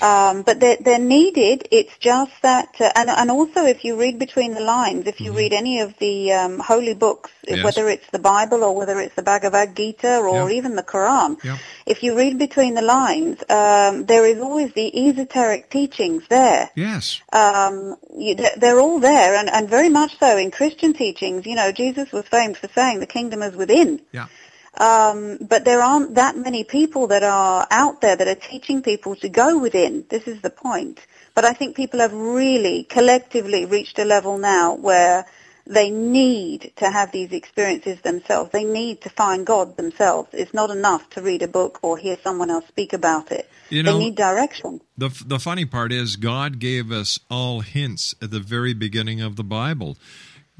Um, 0.00 0.42
but 0.42 0.60
they're, 0.60 0.78
they're 0.80 0.98
needed. 0.98 1.68
It's 1.70 1.96
just 1.98 2.32
that, 2.42 2.74
uh, 2.80 2.90
and, 2.94 3.10
and 3.10 3.30
also 3.30 3.64
if 3.64 3.84
you 3.84 3.98
read 3.98 4.18
between 4.18 4.54
the 4.54 4.60
lines, 4.60 5.06
if 5.06 5.20
you 5.20 5.30
mm-hmm. 5.30 5.38
read 5.38 5.52
any 5.52 5.80
of 5.80 5.96
the 5.98 6.32
um, 6.32 6.58
holy 6.58 6.94
books, 6.94 7.30
yes. 7.46 7.64
whether 7.64 7.88
it's 7.88 8.08
the 8.10 8.18
Bible 8.18 8.62
or 8.62 8.74
whether 8.74 8.98
it's 9.00 9.14
the 9.14 9.22
Bhagavad 9.22 9.74
Gita 9.74 10.18
or 10.18 10.50
even 10.50 10.76
the 10.76 10.82
Quran, 10.82 11.36
if 11.86 12.02
you 12.02 12.16
read 12.16 12.38
between 12.38 12.74
the 12.74 12.82
lines, 12.82 13.38
um, 13.48 14.06
there 14.06 14.26
is 14.26 14.38
always 14.40 14.72
the 14.74 15.08
esoteric 15.08 15.70
teachings 15.70 16.26
there. 16.28 16.70
Yes. 16.74 17.20
Um, 17.32 17.96
you, 18.16 18.36
they're 18.56 18.80
all 18.80 19.00
there, 19.00 19.34
and, 19.34 19.48
and 19.48 19.68
very 19.68 19.88
much 19.88 20.18
so 20.18 20.36
in 20.36 20.50
Christian 20.50 20.92
teachings. 20.92 21.46
You 21.46 21.56
know, 21.56 21.72
Jesus 21.72 22.12
was 22.12 22.26
famed 22.26 22.56
for 22.56 22.68
saying 22.68 23.00
the 23.00 23.06
kingdom 23.06 23.42
is 23.42 23.56
within. 23.56 24.00
Yeah. 24.12 24.26
Um, 24.76 25.38
but 25.40 25.64
there 25.64 25.82
aren't 25.82 26.14
that 26.14 26.36
many 26.36 26.64
people 26.64 27.06
that 27.08 27.22
are 27.22 27.66
out 27.70 28.00
there 28.00 28.16
that 28.16 28.28
are 28.28 28.34
teaching 28.34 28.82
people 28.82 29.16
to 29.16 29.28
go 29.28 29.58
within. 29.58 30.04
This 30.08 30.28
is 30.28 30.40
the 30.42 30.50
point. 30.50 31.00
But 31.34 31.44
I 31.44 31.52
think 31.52 31.76
people 31.76 32.00
have 32.00 32.12
really 32.12 32.84
collectively 32.84 33.64
reached 33.64 33.98
a 33.98 34.04
level 34.04 34.38
now 34.38 34.74
where 34.74 35.26
they 35.68 35.90
need 35.90 36.72
to 36.76 36.90
have 36.90 37.12
these 37.12 37.30
experiences 37.32 38.00
themselves. 38.00 38.50
They 38.50 38.64
need 38.64 39.02
to 39.02 39.10
find 39.10 39.46
God 39.46 39.76
themselves. 39.76 40.30
It's 40.32 40.54
not 40.54 40.70
enough 40.70 41.08
to 41.10 41.22
read 41.22 41.42
a 41.42 41.48
book 41.48 41.78
or 41.82 41.98
hear 41.98 42.16
someone 42.24 42.50
else 42.50 42.66
speak 42.68 42.92
about 42.92 43.30
it. 43.30 43.48
You 43.68 43.82
know, 43.82 43.92
they 43.92 44.06
need 44.06 44.16
direction. 44.16 44.80
The, 44.96 45.10
the 45.26 45.38
funny 45.38 45.66
part 45.66 45.92
is 45.92 46.16
God 46.16 46.58
gave 46.58 46.90
us 46.90 47.20
all 47.30 47.60
hints 47.60 48.14
at 48.22 48.30
the 48.30 48.40
very 48.40 48.72
beginning 48.72 49.20
of 49.20 49.36
the 49.36 49.44
Bible. 49.44 49.98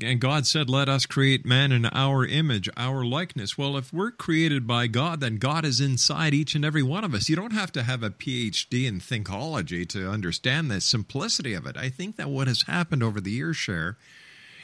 And 0.01 0.21
God 0.21 0.47
said, 0.47 0.71
Let 0.71 0.89
us 0.89 1.07
create 1.07 1.45
man 1.45 1.73
in 1.73 1.87
our 1.87 2.25
image, 2.25 2.69
our 2.77 3.05
likeness. 3.05 3.59
Well, 3.59 3.77
if 3.77 3.93
we're 3.93 4.13
created 4.13 4.65
by 4.65 4.87
God, 4.87 5.21
then 5.21 5.37
God 5.37 5.65
is 5.65 5.81
inside 5.81 6.35
each 6.35 6.55
and 6.55 6.65
every 6.65 6.85
one 6.85 7.03
of 7.03 7.15
us. 7.15 7.29
You 7.29 7.35
don't 7.35 7.53
have 7.53 7.73
to 7.73 7.83
have 7.83 8.05
a 8.05 8.11
PhD 8.11 8.87
in 8.87 9.01
thinkology 9.01 9.89
to 9.89 10.09
understand 10.09 10.71
the 10.71 10.81
simplicity 10.81 11.53
of 11.53 11.67
it. 11.67 11.77
I 11.77 11.89
think 11.89 12.17
that 12.17 12.31
what 12.31 12.47
has 12.47 12.63
happened 12.63 13.03
over 13.03 13.21
the 13.21 13.33
years, 13.33 13.57
Cher, 13.57 13.97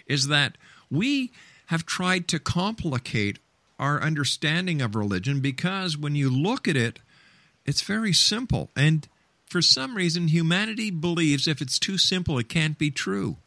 is 0.07 0.29
that 0.29 0.57
we 0.89 1.33
have 1.67 1.85
tried 1.85 2.29
to 2.29 2.39
complicate 2.39 3.41
our 3.79 4.01
understanding 4.01 4.81
of 4.81 4.95
religion 4.95 5.41
because 5.41 5.97
when 5.97 6.15
you 6.15 6.31
look 6.31 6.69
at 6.69 6.77
it, 6.77 7.01
it's 7.67 7.83
very 7.83 8.13
simple. 8.13 8.71
And 8.77 9.09
for 9.47 9.61
some 9.61 9.97
reason, 9.97 10.29
humanity 10.29 10.93
believes 10.93 11.49
if 11.49 11.61
it's 11.61 11.81
too 11.81 11.99
simple, 11.99 12.39
it 12.39 12.49
can't 12.49 12.79
be 12.79 12.93
true. 12.93 13.39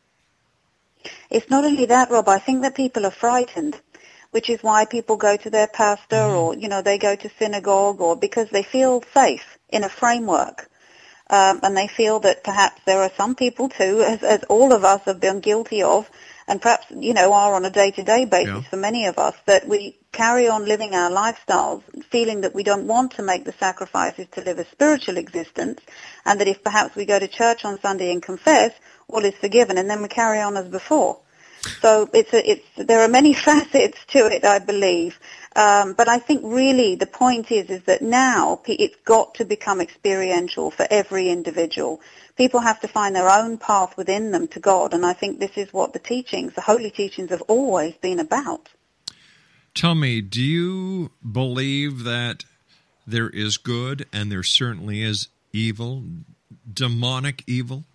It's 1.29 1.49
not 1.49 1.65
only 1.65 1.85
that, 1.85 2.11
Rob. 2.11 2.27
I 2.27 2.39
think 2.39 2.61
that 2.61 2.75
people 2.75 3.05
are 3.05 3.11
frightened, 3.11 3.79
which 4.31 4.49
is 4.49 4.61
why 4.61 4.85
people 4.85 5.17
go 5.17 5.37
to 5.37 5.49
their 5.49 5.67
pastor 5.67 6.15
mm-hmm. 6.15 6.37
or, 6.37 6.55
you 6.55 6.69
know, 6.69 6.81
they 6.81 6.97
go 6.97 7.15
to 7.15 7.29
synagogue 7.39 8.01
or 8.01 8.15
because 8.15 8.49
they 8.49 8.63
feel 8.63 9.03
safe 9.13 9.57
in 9.69 9.83
a 9.83 9.89
framework. 9.89 10.69
Um, 11.29 11.59
and 11.61 11.75
they 11.75 11.87
feel 11.87 12.21
that 12.21 12.45
perhaps 12.45 12.81
there 12.85 13.01
are 13.01 13.11
some 13.17 13.35
people 13.35 13.67
too, 13.67 14.01
as, 14.07 14.23
as 14.23 14.43
all 14.45 14.71
of 14.71 14.84
us 14.84 15.01
have 15.05 15.19
been 15.19 15.39
guilty 15.41 15.84
of, 15.84 16.10
and 16.47 16.62
perhaps, 16.62 16.86
you 16.91 17.13
know, 17.13 17.34
are 17.34 17.53
on 17.53 17.65
a 17.65 17.69
day-to-day 17.69 18.23
basis 18.23 18.47
yeah. 18.47 18.62
for 18.62 18.77
many 18.77 19.05
of 19.05 19.17
us, 19.17 19.36
that 19.45 19.67
we 19.67 19.97
carry 20.13 20.47
on 20.47 20.65
living 20.65 20.95
our 20.95 21.12
lifestyles 21.12 21.84
feeling 22.10 22.41
that 22.41 22.55
we 22.55 22.63
don't 22.63 22.88
want 22.88 23.12
to 23.12 23.21
make 23.21 23.43
the 23.43 23.51
sacrifices 23.51 24.27
to 24.32 24.41
live 24.41 24.58
a 24.58 24.65
spiritual 24.71 25.17
existence, 25.17 25.82
and 26.25 26.39
that 26.39 26.47
if 26.47 26.63
perhaps 26.63 26.95
we 26.95 27.05
go 27.05 27.19
to 27.19 27.27
church 27.27 27.65
on 27.65 27.79
Sunday 27.82 28.12
and 28.13 28.23
confess, 28.23 28.71
all 29.10 29.24
is 29.24 29.36
forgiven, 29.36 29.78
and 29.78 29.89
then 29.89 30.02
we 30.02 30.08
carry 30.08 30.41
on 30.41 30.58
as 30.58 30.67
before. 30.67 31.20
So 31.82 32.10
it's 32.13 32.34
a, 32.34 32.52
it's 32.52 32.65
there 32.78 33.02
are 33.02 33.08
many 33.08 33.34
facets 33.48 34.04
to 34.08 34.20
it, 34.28 34.43
I 34.43 34.60
believe. 34.60 35.20
Um, 35.56 35.93
but 35.93 36.08
I 36.08 36.20
think 36.20 36.41
really 36.43 36.96
the 36.96 37.08
point 37.08 37.52
is 37.52 37.70
is 37.70 37.84
that 37.84 38.02
now 38.02 38.62
it's 38.67 38.96
got 39.06 39.36
to 39.36 39.46
become 39.46 39.82
experiential 39.82 40.70
for 40.70 40.86
every 40.89 41.30
individual. 41.30 42.02
People 42.36 42.60
have 42.60 42.80
to 42.82 42.88
find 42.88 43.15
their 43.15 43.30
own 43.30 43.58
path 43.58 43.98
within 43.98 44.32
them 44.32 44.48
to 44.50 44.60
God, 44.60 44.93
and 44.93 45.06
I 45.06 45.13
think 45.13 45.39
this 45.39 45.58
is 45.58 45.74
what 45.74 45.93
the 45.93 46.00
teachings, 46.00 46.54
the 46.54 46.62
holy 46.62 46.91
teachings, 46.91 47.32
have 47.32 47.41
always 47.43 47.96
been 47.96 48.20
about. 48.20 48.70
Tell 49.74 49.96
me, 49.96 50.22
do 50.22 50.41
you 50.41 51.12
believe 51.30 52.04
that 52.04 52.46
there 53.06 53.30
is 53.30 53.58
good 53.58 54.06
and 54.12 54.32
there 54.32 54.43
certainly 54.43 55.02
is 55.02 55.28
evil, 55.54 56.04
demonic 56.72 57.43
evil? 57.48 57.86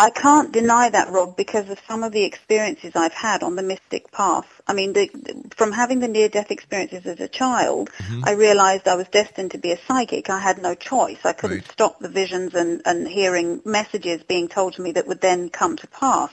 I 0.00 0.10
can't 0.10 0.52
deny 0.52 0.88
that, 0.90 1.10
Rob, 1.10 1.36
because 1.36 1.68
of 1.70 1.80
some 1.88 2.04
of 2.04 2.12
the 2.12 2.22
experiences 2.22 2.92
I've 2.94 3.12
had 3.12 3.42
on 3.42 3.56
the 3.56 3.64
mystic 3.64 4.12
path. 4.12 4.46
I 4.68 4.72
mean, 4.72 4.92
the, 4.92 5.10
from 5.56 5.72
having 5.72 5.98
the 5.98 6.06
near-death 6.06 6.52
experiences 6.52 7.04
as 7.04 7.18
a 7.18 7.26
child, 7.26 7.90
mm-hmm. 7.98 8.24
I 8.24 8.32
realized 8.32 8.86
I 8.86 8.94
was 8.94 9.08
destined 9.08 9.50
to 9.52 9.58
be 9.58 9.72
a 9.72 9.78
psychic. 9.88 10.30
I 10.30 10.38
had 10.38 10.62
no 10.62 10.76
choice. 10.76 11.18
I 11.24 11.32
couldn't 11.32 11.58
right. 11.58 11.72
stop 11.72 11.98
the 11.98 12.08
visions 12.08 12.54
and, 12.54 12.80
and 12.84 13.08
hearing 13.08 13.60
messages 13.64 14.22
being 14.22 14.46
told 14.46 14.74
to 14.74 14.82
me 14.82 14.92
that 14.92 15.08
would 15.08 15.20
then 15.20 15.50
come 15.50 15.76
to 15.76 15.86
pass. 15.88 16.30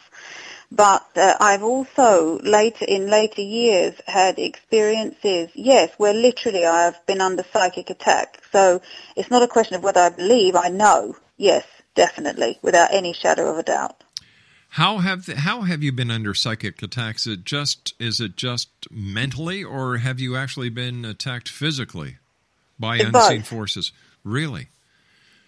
But 0.71 1.07
uh, 1.15 1.33
I've 1.39 1.63
also 1.63 2.39
later 2.43 2.85
in 2.87 3.09
later 3.09 3.41
years 3.41 3.95
had 4.05 4.37
experiences, 4.37 5.49
yes, 5.55 5.91
where 5.97 6.13
literally 6.13 6.65
I've 6.65 7.03
been 7.07 7.21
under 7.21 7.43
psychic 7.51 7.89
attack. 7.89 8.43
So 8.51 8.81
it's 9.15 9.31
not 9.31 9.41
a 9.41 9.47
question 9.47 9.75
of 9.75 9.83
whether 9.83 10.01
I 10.01 10.09
believe, 10.09 10.55
I 10.55 10.69
know, 10.69 11.15
yes 11.37 11.65
definitely, 11.95 12.59
without 12.61 12.93
any 12.93 13.13
shadow 13.13 13.49
of 13.49 13.57
a 13.57 13.63
doubt. 13.63 14.03
How 14.69 14.97
have 14.97 15.27
how 15.27 15.61
have 15.61 15.81
you 15.81 15.91
been 15.91 16.11
under 16.11 16.33
psychic 16.33 16.81
attacks? 16.83 17.25
Is 17.25 17.33
it 17.33 17.45
just 17.45 17.93
is 17.97 18.19
it 18.19 18.35
just 18.35 18.69
mentally, 18.91 19.63
or 19.63 19.97
have 19.97 20.19
you 20.19 20.35
actually 20.35 20.69
been 20.69 21.05
attacked 21.05 21.47
physically 21.47 22.17
by 22.77 22.97
unseen 22.97 23.39
Both. 23.39 23.47
forces? 23.47 23.93
Really? 24.23 24.67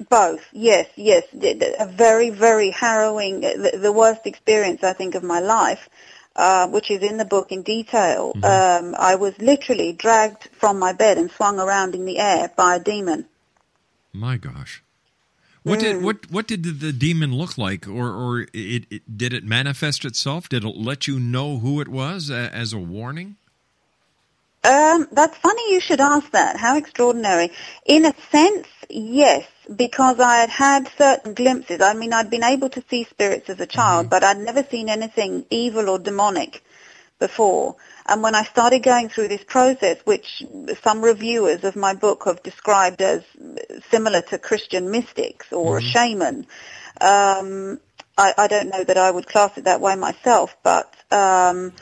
Both. 0.10 0.46
Yes, 0.54 0.88
yes. 0.96 1.26
A 1.34 1.88
very 1.88 2.30
very 2.30 2.70
harrowing, 2.70 3.42
the, 3.42 3.78
the 3.82 3.92
worst 3.92 4.26
experience 4.26 4.84
I 4.84 4.94
think 4.94 5.16
of 5.16 5.24
my 5.24 5.40
life. 5.40 5.90
Uh, 6.38 6.68
which 6.68 6.92
is 6.92 7.02
in 7.02 7.18
the 7.18 7.26
book 7.26 7.52
in 7.52 7.64
detail. 7.64 8.32
Mm-hmm. 8.36 8.86
Um, 8.86 8.96
I 9.00 9.16
was 9.16 9.36
literally 9.40 9.92
dragged 9.92 10.48
from 10.52 10.78
my 10.78 10.94
bed 10.94 11.18
and 11.18 11.32
swung 11.32 11.60
around 11.60 11.96
in 11.96 12.06
the 12.06 12.20
air 12.20 12.52
by 12.56 12.76
a 12.76 12.80
demon. 12.80 13.26
My 14.14 14.38
gosh. 14.38 14.84
What 15.68 15.80
did 15.80 15.98
mm. 15.98 16.04
what 16.04 16.32
what 16.32 16.48
did 16.48 16.64
the 16.64 16.94
demon 16.94 17.34
look 17.34 17.58
like, 17.58 17.88
or 17.88 18.08
or 18.10 18.42
it, 18.54 18.86
it, 18.90 19.18
did 19.18 19.34
it 19.34 19.44
manifest 19.44 20.06
itself? 20.06 20.50
Did 20.50 20.64
it 20.64 20.76
let 20.76 21.08
you 21.08 21.20
know 21.20 21.60
who 21.60 21.82
it 21.82 21.88
was 21.88 22.32
uh, 22.32 22.50
as 22.54 22.74
a 22.74 22.78
warning? 22.78 23.36
Um, 24.64 25.08
that's 25.12 25.38
funny 25.38 25.74
you 25.74 25.80
should 25.80 26.02
ask 26.02 26.32
that. 26.32 26.58
How 26.58 26.78
extraordinary. 26.78 27.52
In 27.86 28.06
a 28.06 28.14
sense, 28.32 28.68
yes, 28.90 29.46
because 29.74 30.20
I 30.20 30.38
had 30.38 30.50
had 30.50 30.90
certain 30.98 31.34
glimpses. 31.34 31.82
I 31.82 31.94
mean, 31.94 32.12
I'd 32.12 32.30
been 32.30 32.44
able 32.44 32.70
to 32.70 32.84
see 32.90 33.04
spirits 33.06 33.50
as 33.50 33.60
a 33.60 33.66
child, 33.66 34.06
mm-hmm. 34.06 34.10
but 34.10 34.24
I'd 34.24 34.40
never 34.40 34.64
seen 34.64 34.90
anything 34.90 35.46
evil 35.50 35.90
or 35.90 36.00
demonic 36.00 36.64
before. 37.20 37.76
And 38.08 38.24
when 38.24 38.36
I 38.36 38.44
started 38.44 38.84
going 38.84 39.10
through 39.10 39.28
this 39.28 39.44
process, 39.44 39.98
which 40.06 40.44
some 40.82 41.02
reviewers 41.02 41.64
of 41.64 41.76
my 41.76 41.94
book 41.94 42.24
have 42.26 42.42
described 42.44 43.02
as 43.02 43.24
similar 43.90 44.22
to 44.24 44.38
Christian 44.38 44.92
mystics 44.92 45.52
or 45.52 45.78
mm-hmm. 45.78 45.88
a 45.88 45.90
shaman, 45.90 46.48
um, 47.02 47.80
I, 48.18 48.34
I, 48.38 48.48
don't 48.48 48.70
know 48.70 48.84
that 48.84 48.98
I 48.98 49.12
would 49.12 49.28
class 49.28 49.58
it 49.58 49.66
that 49.66 49.82
way 49.82 49.96
myself, 49.96 50.56
but 50.64 50.92
um, 51.12 51.74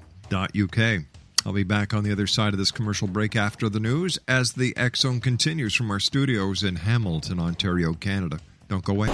www.spiritualadviser.co.uk. 0.00 1.04
I'll 1.46 1.52
be 1.54 1.64
back 1.64 1.94
on 1.94 2.04
the 2.04 2.12
other 2.12 2.26
side 2.26 2.52
of 2.52 2.58
this 2.58 2.70
commercial 2.70 3.08
break 3.08 3.34
after 3.34 3.70
the 3.70 3.80
news 3.80 4.18
as 4.28 4.52
the 4.52 4.76
X 4.76 5.00
Zone 5.00 5.20
continues 5.20 5.74
from 5.74 5.90
our 5.90 6.00
studios 6.00 6.62
in 6.62 6.76
Hamilton, 6.76 7.40
Ontario, 7.40 7.94
Canada. 7.94 8.40
Don't 8.68 8.84
go 8.84 8.92
away. 8.92 9.08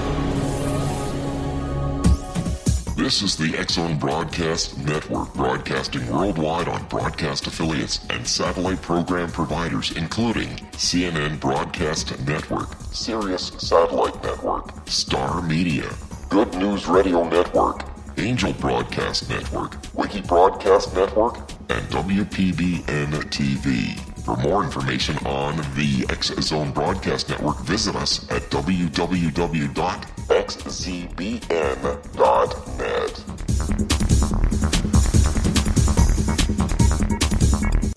This 2.97 3.23
is 3.23 3.37
the 3.37 3.57
X 3.57 3.75
Zone 3.75 3.97
Broadcast 3.97 4.77
Network, 4.79 5.33
broadcasting 5.35 6.11
worldwide 6.11 6.67
on 6.67 6.85
broadcast 6.89 7.47
affiliates 7.47 8.05
and 8.11 8.27
satellite 8.27 8.83
program 8.83 9.31
providers, 9.31 9.93
including 9.93 10.49
CNN 10.73 11.39
Broadcast 11.39 12.19
Network, 12.27 12.69
Sirius 12.93 13.53
Satellite 13.59 14.21
Network, 14.25 14.73
Star 14.89 15.43
Media, 15.43 15.89
Good 16.29 16.53
News 16.55 16.89
Radio 16.89 17.29
Network, 17.29 17.96
Angel 18.19 18.53
Broadcast 18.55 19.29
Network, 19.29 19.77
Wiki 19.95 20.23
Broadcast 20.23 20.95
Network, 20.95 21.37
and 21.69 21.83
WPBN 21.91 23.13
TV. 23.31 23.99
For 24.25 24.37
more 24.39 24.65
information 24.65 25.19
on 25.27 25.57
the 25.75 26.07
X 26.09 26.29
Zone 26.41 26.73
Broadcast 26.73 27.29
Network, 27.29 27.61
visit 27.61 27.95
us 27.95 28.31
at 28.31 28.43
www.xzbn.net. 28.51 29.77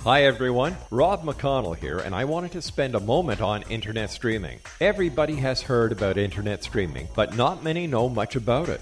Hi 0.04 0.24
everyone, 0.24 0.76
Rob 0.92 1.24
McConnell 1.24 1.78
here, 1.78 2.00
and 2.00 2.16
I 2.16 2.26
wanted 2.26 2.52
to 2.54 2.62
spend 2.62 2.96
a 2.96 3.00
moment 3.00 3.42
on 3.42 3.62
internet 3.64 4.10
streaming. 4.10 4.60
Everybody 4.82 5.36
has 5.36 5.62
heard 5.62 5.92
about 5.92 6.18
internet 6.18 6.64
streaming, 6.64 7.08
but 7.16 7.36
not 7.36 7.64
many 7.64 7.88
know 7.88 8.10
much 8.10 8.36
about 8.36 8.70
it. 8.70 8.82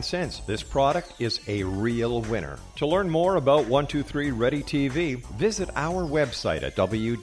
this 0.01 0.63
product 0.63 1.13
is 1.19 1.39
a 1.47 1.63
real 1.63 2.21
winner. 2.21 2.57
To 2.77 2.87
learn 2.87 3.07
more 3.07 3.35
about 3.35 3.67
123 3.67 4.31
Ready 4.31 4.63
TV, 4.63 5.23
visit 5.35 5.69
our 5.75 6.03
website 6.03 6.63
at 6.63 6.75
www.xzbn.net. 6.75 7.21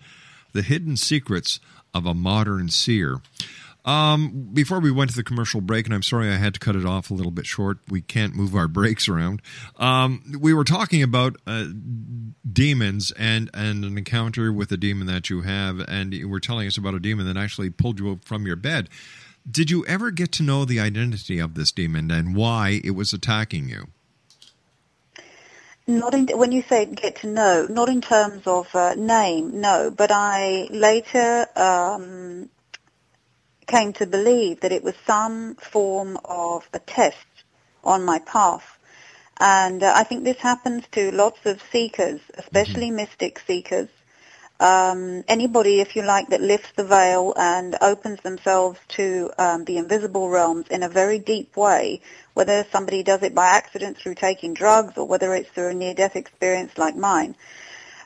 The 0.54 0.62
Hidden 0.62 0.98
Secrets 0.98 1.60
of 1.94 2.06
a 2.06 2.14
Modern 2.14 2.68
Seer. 2.70 3.22
Um, 3.86 4.50
before 4.52 4.80
we 4.80 4.92
went 4.92 5.12
to 5.12 5.16
the 5.16 5.24
commercial 5.24 5.62
break, 5.62 5.86
and 5.86 5.94
I'm 5.94 6.02
sorry 6.02 6.30
I 6.30 6.38
had 6.38 6.56
to 6.56 6.60
cut 6.60 6.76
it 6.76 6.86
off 6.86 7.12
a 7.12 7.14
little 7.14 7.32
bit 7.32 7.46
short, 7.46 7.78
we 7.88 8.02
can't 8.02 8.36
move 8.36 8.56
our 8.56 8.68
breaks 8.68 9.08
around. 9.08 9.42
Um, 9.78 10.24
we 10.40 10.54
were 10.54 10.64
talking 10.64 11.04
about 11.04 11.38
uh, 11.46 11.68
demons 12.52 13.12
and, 13.12 13.50
and 13.54 13.86
an 13.86 13.98
encounter 13.98 14.52
with 14.52 14.72
a 14.72 14.78
demon 14.78 15.06
that 15.08 15.30
you 15.30 15.44
have, 15.44 15.80
and 15.88 16.14
you 16.14 16.28
were 16.28 16.40
telling 16.40 16.68
us 16.68 16.78
about 16.78 16.96
a 16.96 17.00
demon 17.00 17.28
that 17.28 17.38
actually 17.38 17.70
pulled 17.70 18.00
you 18.00 18.12
up 18.12 18.26
from 18.26 18.48
your 18.48 18.56
bed. 18.56 18.90
Did 19.50 19.70
you 19.70 19.86
ever 19.86 20.10
get 20.10 20.32
to 20.34 20.44
know 20.44 20.66
the 20.66 20.80
identity 20.80 21.38
of 21.38 21.54
this 21.54 21.72
demon 21.72 22.10
and 22.10 22.36
why 22.36 22.82
it 22.84 22.92
was 22.92 23.14
attacking 23.14 23.70
you? 23.70 23.90
Not 25.88 26.16
in, 26.16 26.26
when 26.36 26.52
you 26.52 26.64
say 26.64 26.88
get 26.88 27.18
to 27.18 27.28
know, 27.28 27.68
not 27.70 27.90
in 27.90 28.02
terms 28.02 28.48
of 28.48 28.74
uh, 28.74 28.96
name, 28.96 29.62
no. 29.62 29.92
But 29.92 30.10
I 30.12 30.68
later 30.72 31.46
um, 31.56 32.50
came 33.68 33.94
to 33.94 34.06
believe 34.06 34.62
that 34.62 34.72
it 34.72 34.84
was 34.84 34.96
some 35.06 35.56
form 35.56 36.18
of 36.26 36.68
a 36.74 36.80
test 36.80 37.18
on 37.84 38.04
my 38.06 38.20
path. 38.20 38.78
And 39.40 39.84
uh, 39.84 39.92
I 39.96 40.04
think 40.04 40.24
this 40.24 40.38
happens 40.38 40.84
to 40.92 41.12
lots 41.12 41.46
of 41.46 41.62
seekers, 41.72 42.22
especially 42.36 42.92
mystic 42.92 43.40
seekers. 43.40 43.90
Um, 44.60 45.26
anybody, 45.28 45.82
if 45.82 45.98
you 45.98 46.04
like, 46.04 46.30
that 46.30 46.42
lifts 46.42 46.72
the 46.78 46.86
veil 46.86 47.34
and 47.36 47.76
opens 47.82 48.22
themselves 48.22 48.80
to 48.90 49.30
um, 49.38 49.66
the 49.66 49.78
invisible 49.78 50.30
realms 50.30 50.68
in 50.70 50.84
a 50.84 50.90
very 50.90 51.20
deep 51.20 51.58
way, 51.58 52.02
whether 52.34 52.66
somebody 52.72 53.04
does 53.04 53.24
it 53.24 53.36
by 53.36 53.48
accident 53.48 53.98
through 53.98 54.16
taking 54.16 54.54
drugs 54.54 54.98
or 54.98 55.06
whether 55.06 55.34
it's 55.36 55.50
through 55.50 55.70
a 55.70 55.74
near-death 55.74 56.16
experience 56.16 56.78
like 56.78 56.96
mine. 56.96 57.36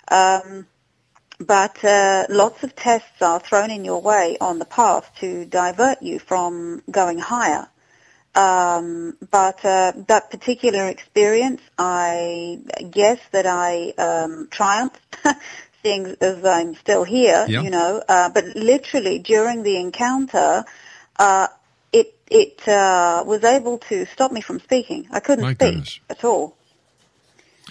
Um, 0.10 0.66
but 1.40 1.84
uh, 1.84 2.26
lots 2.30 2.64
of 2.64 2.76
tests 2.76 3.22
are 3.22 3.40
thrown 3.40 3.72
in 3.72 3.86
your 3.86 4.02
way 4.02 4.38
on 4.42 4.60
the 4.60 4.66
path 4.66 5.10
to 5.20 5.46
divert 5.46 6.02
you 6.02 6.20
from 6.20 6.84
going 6.92 7.18
higher. 7.20 7.68
Um, 8.36 9.18
but 9.32 9.64
uh, 9.66 9.94
that 10.08 10.30
particular 10.32 10.88
experience, 10.88 11.62
I 11.78 12.60
guess 12.92 13.20
that 13.32 13.46
I 13.46 13.90
um, 13.98 14.48
triumphed, 14.52 15.00
seeing 15.84 16.16
as 16.22 16.44
I'm 16.46 16.76
still 16.76 17.04
here, 17.04 17.46
Yeah. 17.50 17.64
you 17.64 17.70
know. 17.70 18.04
Uh, 18.08 18.30
but 18.30 18.46
literally 18.56 19.20
during 19.20 19.64
the 19.64 19.78
encounter, 19.78 20.64
uh, 21.18 21.48
it 21.92 22.14
it 22.30 22.68
uh, 22.68 23.24
was 23.26 23.44
able 23.44 23.80
to 23.90 24.06
stop 24.06 24.32
me 24.32 24.42
from 24.42 24.60
speaking. 24.60 25.08
I 25.12 25.20
couldn't 25.22 25.44
My 25.44 25.54
speak 25.54 25.74
goodness. 25.74 26.00
at 26.10 26.24
all. 26.24 26.56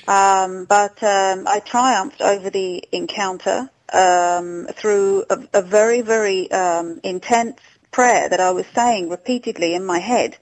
Um, 0.07 0.65
but 0.65 1.03
um, 1.03 1.47
I 1.47 1.61
triumphed 1.65 2.21
over 2.21 2.51
the 2.51 2.85
encounter 2.93 3.71
um, 3.93 4.67
through 4.73 5.25
a, 5.31 5.39
a 5.55 5.63
very, 5.63 6.03
very 6.03 6.51
um, 6.51 7.01
intense 7.03 7.61
prayer 7.91 8.29
that 8.29 8.41
I 8.41 8.51
was 8.51 8.67
saying 8.75 9.09
repeatedly 9.09 9.75
in 9.75 9.85
my 9.85 9.99
head. 9.99 10.37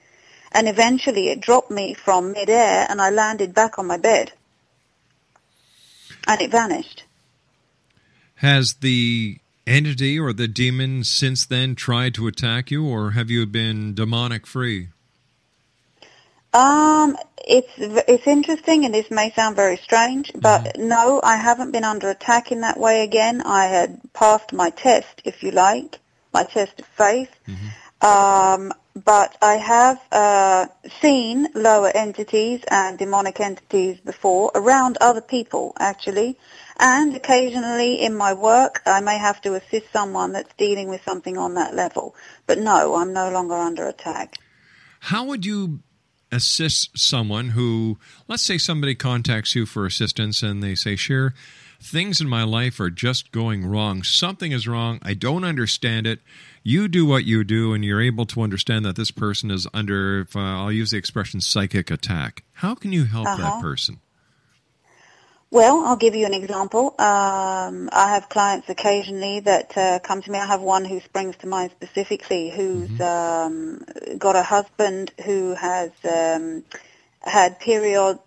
And 0.53 0.69
eventually 0.69 1.29
it 1.29 1.41
dropped 1.41 1.71
me 1.71 1.95
from 1.95 2.33
midair 2.33 2.87
and 2.89 3.01
I 3.01 3.11
landed 3.11 3.55
back 3.55 3.79
on 3.79 3.87
my 3.87 3.97
bed. 3.97 4.33
And 6.27 6.41
it 6.41 6.51
vanished. 6.51 7.05
Has 8.37 8.75
the 8.75 9.39
entity 9.67 10.19
or 10.19 10.33
the 10.33 10.49
demon 10.49 11.05
since 11.05 11.47
then 11.47 11.75
tried 11.75 12.15
to 12.15 12.27
attack 12.27 12.71
you, 12.71 12.87
or 12.87 13.13
have 13.13 13.31
you 13.31 13.47
been 13.47 13.95
demonic 13.95 14.47
free? 14.47 14.89
Um, 16.57 17.19
it's 17.47 17.75
it's 17.77 18.27
interesting, 18.27 18.87
and 18.87 18.95
this 18.95 19.11
may 19.11 19.31
sound 19.33 19.57
very 19.57 19.77
strange, 19.77 20.33
but 20.35 20.63
mm-hmm. 20.65 20.89
no, 20.89 21.21
I 21.23 21.37
haven't 21.37 21.71
been 21.71 21.85
under 21.85 22.09
attack 22.09 22.51
in 22.51 22.63
that 22.63 22.79
way 22.79 23.03
again. 23.03 23.43
I 23.43 23.67
had 23.67 24.01
passed 24.15 24.55
my 24.55 24.71
test, 24.71 25.21
if 25.25 25.43
you 25.43 25.51
like, 25.51 25.99
my 26.33 26.45
test 26.45 26.81
of 26.81 26.87
faith. 26.87 27.29
Mm-hmm. 27.47 28.07
Um, 28.07 28.73
but 28.95 29.37
I 29.43 29.57
have 29.57 30.01
uh, 30.11 30.67
seen 31.03 31.49
lower 31.55 31.91
entities 31.95 32.63
and 32.71 32.99
demonic 32.99 33.39
entities 33.39 33.99
before 34.01 34.51
around 34.55 34.97
other 35.03 35.21
people, 35.21 35.75
actually. 35.79 36.39
And 36.79 37.15
occasionally 37.15 38.01
in 38.01 38.15
my 38.15 38.33
work, 38.33 38.81
I 38.87 39.01
may 39.01 39.19
have 39.19 39.43
to 39.43 39.55
assist 39.55 39.93
someone 39.93 40.33
that's 40.33 40.55
dealing 40.55 40.89
with 40.89 41.03
something 41.05 41.37
on 41.37 41.55
that 41.55 41.75
level. 41.75 42.15
But 42.47 42.59
no, 42.59 42.95
I'm 42.95 43.13
no 43.13 43.31
longer 43.31 43.55
under 43.55 43.87
attack. 43.87 44.37
How 45.01 45.25
would 45.25 45.45
you 45.45 45.81
assist 46.33 46.99
someone 46.99 47.51
who, 47.51 47.99
let's 48.29 48.45
say 48.45 48.59
somebody 48.59 48.95
contacts 48.95 49.55
you 49.55 49.67
for 49.67 49.87
assistance 49.87 50.43
and 50.43 50.63
they 50.63 50.75
say, 50.75 50.97
Sure, 50.97 51.35
things 51.81 52.21
in 52.21 52.29
my 52.29 52.43
life 52.43 52.81
are 52.81 52.91
just 52.91 53.33
going 53.33 53.67
wrong. 53.67 54.03
Something 54.03 54.53
is 54.53 54.67
wrong. 54.67 54.99
I 55.03 55.15
don't 55.15 55.45
understand 55.45 56.07
it. 56.07 56.21
You 56.63 56.89
do 56.89 57.07
what 57.07 57.25
you 57.25 57.45
do, 57.45 57.75
and 57.75 57.85
you're 57.85 58.01
able 58.01 58.27
to 58.27 58.43
understand 58.43 58.85
that 58.85 58.97
this 58.97 59.13
person 59.13 59.53
is 59.53 59.69
under, 59.73 60.23
if, 60.23 60.35
uh, 60.35 60.41
I'll 60.41 60.73
use 60.73 60.91
the 60.91 60.97
expression, 60.97 61.41
psychic 61.41 61.91
attack. 61.93 62.43
How 62.55 62.75
can 62.75 62.93
you 62.93 63.05
help 63.05 63.29
uh-huh. 63.29 63.37
that 63.37 63.63
person? 63.63 64.01
Well, 65.53 65.85
I'll 65.85 65.97
give 65.97 66.17
you 66.17 66.27
an 66.27 66.35
example. 66.35 66.89
Um, 66.99 67.89
I 67.93 68.11
have 68.15 68.29
clients 68.29 68.69
occasionally 68.69 69.41
that 69.41 69.77
uh, 69.79 70.01
come 70.01 70.21
to 70.23 70.31
me. 70.31 70.39
I 70.41 70.47
have 70.47 70.61
one 70.61 70.85
who 70.85 70.99
springs 71.01 71.37
to 71.37 71.47
mind 71.47 71.71
specifically, 71.71 72.51
who's 72.51 72.91
mm-hmm. 72.91 74.11
um, 74.11 74.19
got 74.19 74.35
a 74.35 74.43
husband 74.43 75.13
who 75.25 75.55
has 75.55 75.93
um, 76.05 76.65
had 77.21 77.61
period 77.61 78.19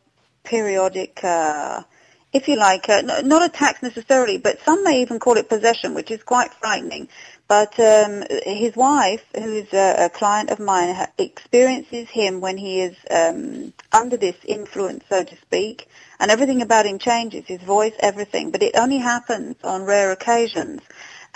periodic, 0.45 1.19
uh, 1.23 1.84
if 2.32 2.47
you 2.47 2.55
like, 2.55 2.88
uh, 2.88 3.01
not 3.01 3.45
attacks 3.45 3.84
necessarily, 3.84 4.38
but 4.38 4.62
some 4.62 4.84
may 4.86 5.01
even 5.01 5.19
call 5.19 5.36
it 5.36 5.49
possession, 5.49 5.93
which 5.93 6.12
is 6.12 6.23
quite 6.23 6.53
frightening. 6.53 7.10
But 7.49 7.77
um, 7.79 8.23
his 8.45 8.75
wife, 8.77 9.25
who 9.36 9.53
is 9.55 9.73
a, 9.73 10.05
a 10.05 10.10
client 10.10 10.51
of 10.51 10.60
mine, 10.60 10.95
ha- 10.95 11.12
experiences 11.17 12.08
him 12.10 12.39
when 12.39 12.58
he 12.58 12.82
is 12.82 12.95
um, 13.12 13.73
under 13.91 14.15
this 14.15 14.38
influence, 14.45 15.03
so 15.10 15.23
to 15.23 15.36
speak 15.36 15.89
and 16.19 16.32
everything 16.32 16.62
about 16.62 16.86
him 16.86 16.99
changes, 16.99 17.45
his 17.45 17.62
voice, 17.62 17.93
everything, 17.99 18.51
but 18.51 18.62
it 18.62 18.75
only 18.75 18.97
happens 18.97 19.55
on 19.63 19.84
rare 19.84 20.12
occasions. 20.12 20.82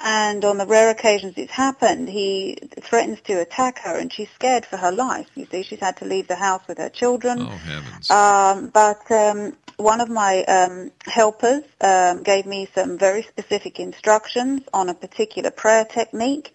And 0.03 0.43
on 0.43 0.57
the 0.57 0.65
rare 0.65 0.89
occasions 0.89 1.35
it's 1.37 1.51
happened, 1.51 2.09
he 2.09 2.57
threatens 2.81 3.21
to 3.21 3.39
attack 3.39 3.79
her, 3.79 3.97
and 3.97 4.11
she's 4.11 4.29
scared 4.31 4.65
for 4.65 4.77
her 4.77 4.91
life. 4.91 5.27
You 5.35 5.45
see, 5.45 5.63
she's 5.63 5.79
had 5.79 5.97
to 5.97 6.05
leave 6.05 6.27
the 6.27 6.35
house 6.35 6.63
with 6.67 6.79
her 6.79 6.89
children. 6.89 7.39
Oh 7.41 7.45
heavens! 7.45 8.09
Um, 8.09 8.67
but 8.69 9.09
um, 9.11 9.55
one 9.77 10.01
of 10.01 10.09
my 10.09 10.43
um, 10.45 10.91
helpers 11.05 11.63
um, 11.79 12.23
gave 12.23 12.45
me 12.45 12.67
some 12.73 12.97
very 12.97 13.21
specific 13.21 13.79
instructions 13.79 14.63
on 14.73 14.89
a 14.89 14.93
particular 14.93 15.51
prayer 15.51 15.85
technique, 15.85 16.53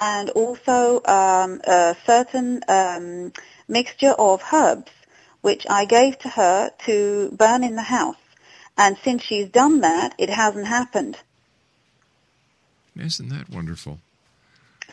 and 0.00 0.28
also 0.30 0.96
um, 1.04 1.60
a 1.64 1.96
certain 2.04 2.62
um, 2.68 3.32
mixture 3.68 4.12
of 4.18 4.42
herbs 4.52 4.90
which 5.40 5.66
I 5.68 5.84
gave 5.84 6.18
to 6.20 6.28
her 6.28 6.70
to 6.86 7.30
burn 7.32 7.64
in 7.64 7.76
the 7.76 7.82
house. 7.82 8.16
And 8.76 8.96
since 9.02 9.22
she's 9.22 9.48
done 9.48 9.80
that, 9.80 10.14
it 10.18 10.30
hasn't 10.30 10.66
happened. 10.66 11.18
Isn't 12.96 13.28
that 13.28 13.50
wonderful? 13.50 13.98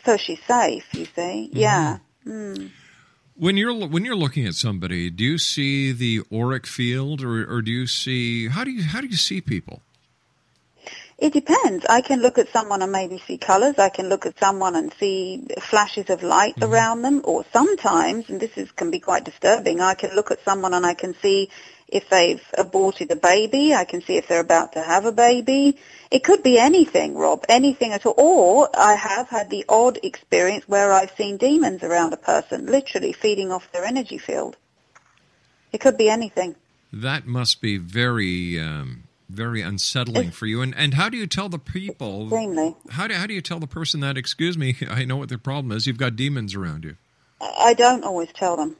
So 0.04 0.16
she's 0.16 0.42
safe, 0.44 0.86
you 0.94 1.04
see. 1.04 1.50
Mm-hmm. 1.50 1.56
Yeah. 1.56 1.98
Mm. 2.26 2.70
When 3.36 3.56
you're 3.56 3.72
when 3.86 4.04
you're 4.04 4.16
looking 4.16 4.46
at 4.46 4.54
somebody, 4.54 5.10
do 5.10 5.22
you 5.22 5.38
see 5.38 5.92
the 5.92 6.22
auric 6.32 6.66
field, 6.66 7.22
or, 7.22 7.48
or 7.48 7.62
do 7.62 7.70
you 7.70 7.86
see 7.86 8.48
how 8.48 8.64
do 8.64 8.70
you 8.70 8.82
how 8.82 9.00
do 9.00 9.06
you 9.06 9.16
see 9.16 9.40
people? 9.40 9.80
It 11.18 11.32
depends. 11.32 11.84
I 11.86 12.00
can 12.00 12.22
look 12.22 12.38
at 12.38 12.52
someone 12.52 12.80
and 12.80 12.92
maybe 12.92 13.18
see 13.18 13.38
colors. 13.38 13.76
I 13.76 13.88
can 13.88 14.08
look 14.08 14.24
at 14.24 14.38
someone 14.38 14.76
and 14.76 14.94
see 15.00 15.44
flashes 15.60 16.10
of 16.10 16.22
light 16.22 16.54
mm-hmm. 16.54 16.72
around 16.72 17.02
them. 17.02 17.22
Or 17.24 17.44
sometimes, 17.52 18.30
and 18.30 18.38
this 18.38 18.56
is, 18.56 18.70
can 18.70 18.92
be 18.92 19.00
quite 19.00 19.24
disturbing, 19.24 19.80
I 19.80 19.94
can 19.94 20.14
look 20.14 20.30
at 20.30 20.44
someone 20.44 20.74
and 20.74 20.86
I 20.86 20.94
can 20.94 21.14
see 21.20 21.50
if 21.88 22.08
they've 22.08 22.42
aborted 22.56 23.10
a 23.10 23.16
baby. 23.16 23.74
I 23.74 23.84
can 23.84 24.00
see 24.00 24.16
if 24.16 24.28
they're 24.28 24.38
about 24.38 24.74
to 24.74 24.82
have 24.82 25.06
a 25.06 25.12
baby. 25.12 25.78
It 26.08 26.22
could 26.22 26.44
be 26.44 26.56
anything, 26.56 27.16
Rob, 27.16 27.44
anything 27.48 27.92
at 27.92 28.06
all. 28.06 28.14
Or 28.16 28.70
I 28.78 28.94
have 28.94 29.28
had 29.28 29.50
the 29.50 29.64
odd 29.68 29.98
experience 30.04 30.68
where 30.68 30.92
I've 30.92 31.16
seen 31.16 31.36
demons 31.36 31.82
around 31.82 32.12
a 32.12 32.16
person, 32.16 32.66
literally 32.66 33.12
feeding 33.12 33.50
off 33.50 33.72
their 33.72 33.84
energy 33.84 34.18
field. 34.18 34.56
It 35.72 35.78
could 35.78 35.98
be 35.98 36.08
anything. 36.08 36.54
That 36.92 37.26
must 37.26 37.60
be 37.60 37.76
very 37.76 38.60
um, 38.60 39.07
very 39.28 39.60
unsettling 39.60 40.30
for 40.30 40.46
you. 40.46 40.62
And 40.62 40.74
and 40.76 40.94
how 40.94 41.08
do 41.08 41.16
you 41.16 41.26
tell 41.26 41.48
the 41.48 41.58
people? 41.58 42.24
Extremely. 42.24 42.74
How 42.90 43.06
do 43.06 43.14
how 43.14 43.26
do 43.26 43.34
you 43.34 43.40
tell 43.40 43.60
the 43.60 43.66
person 43.66 44.00
that? 44.00 44.16
Excuse 44.16 44.56
me, 44.56 44.76
I 44.90 45.04
know 45.04 45.16
what 45.16 45.28
their 45.28 45.38
problem 45.38 45.72
is. 45.72 45.86
You've 45.86 45.98
got 45.98 46.16
demons 46.16 46.54
around 46.54 46.84
you. 46.84 46.96
I 47.40 47.74
don't 47.74 48.04
always 48.04 48.32
tell 48.32 48.56
them. 48.56 48.76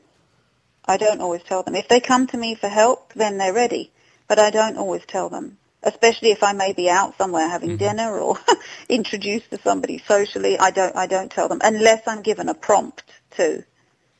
I 0.85 0.97
don't 0.97 1.21
always 1.21 1.43
tell 1.43 1.63
them. 1.63 1.75
If 1.75 1.89
they 1.89 2.01
come 2.01 2.27
to 2.29 2.37
me 2.37 2.55
for 2.55 2.69
help, 2.69 3.13
then 3.15 3.39
they're 3.39 3.53
ready. 3.53 3.93
But 4.27 4.39
I 4.39 4.51
don't 4.51 4.79
always 4.79 5.05
tell 5.07 5.29
them, 5.29 5.59
especially 5.83 6.31
if 6.31 6.43
I 6.43 6.53
may 6.53 6.73
be 6.73 6.89
out 6.91 7.17
somewhere 7.17 7.49
having 7.49 7.71
mm-hmm. 7.71 7.79
dinner 7.79 8.19
or 8.19 8.39
introduced 8.89 9.51
to 9.51 9.61
somebody 9.61 9.99
socially. 9.99 10.59
I 10.59 10.71
don't. 10.71 10.97
I 10.97 11.07
don't 11.07 11.31
tell 11.31 11.49
them 11.49 11.61
unless 11.63 12.07
I'm 12.07 12.23
given 12.23 12.49
a 12.49 12.55
prompt 12.55 13.05
to 13.33 13.65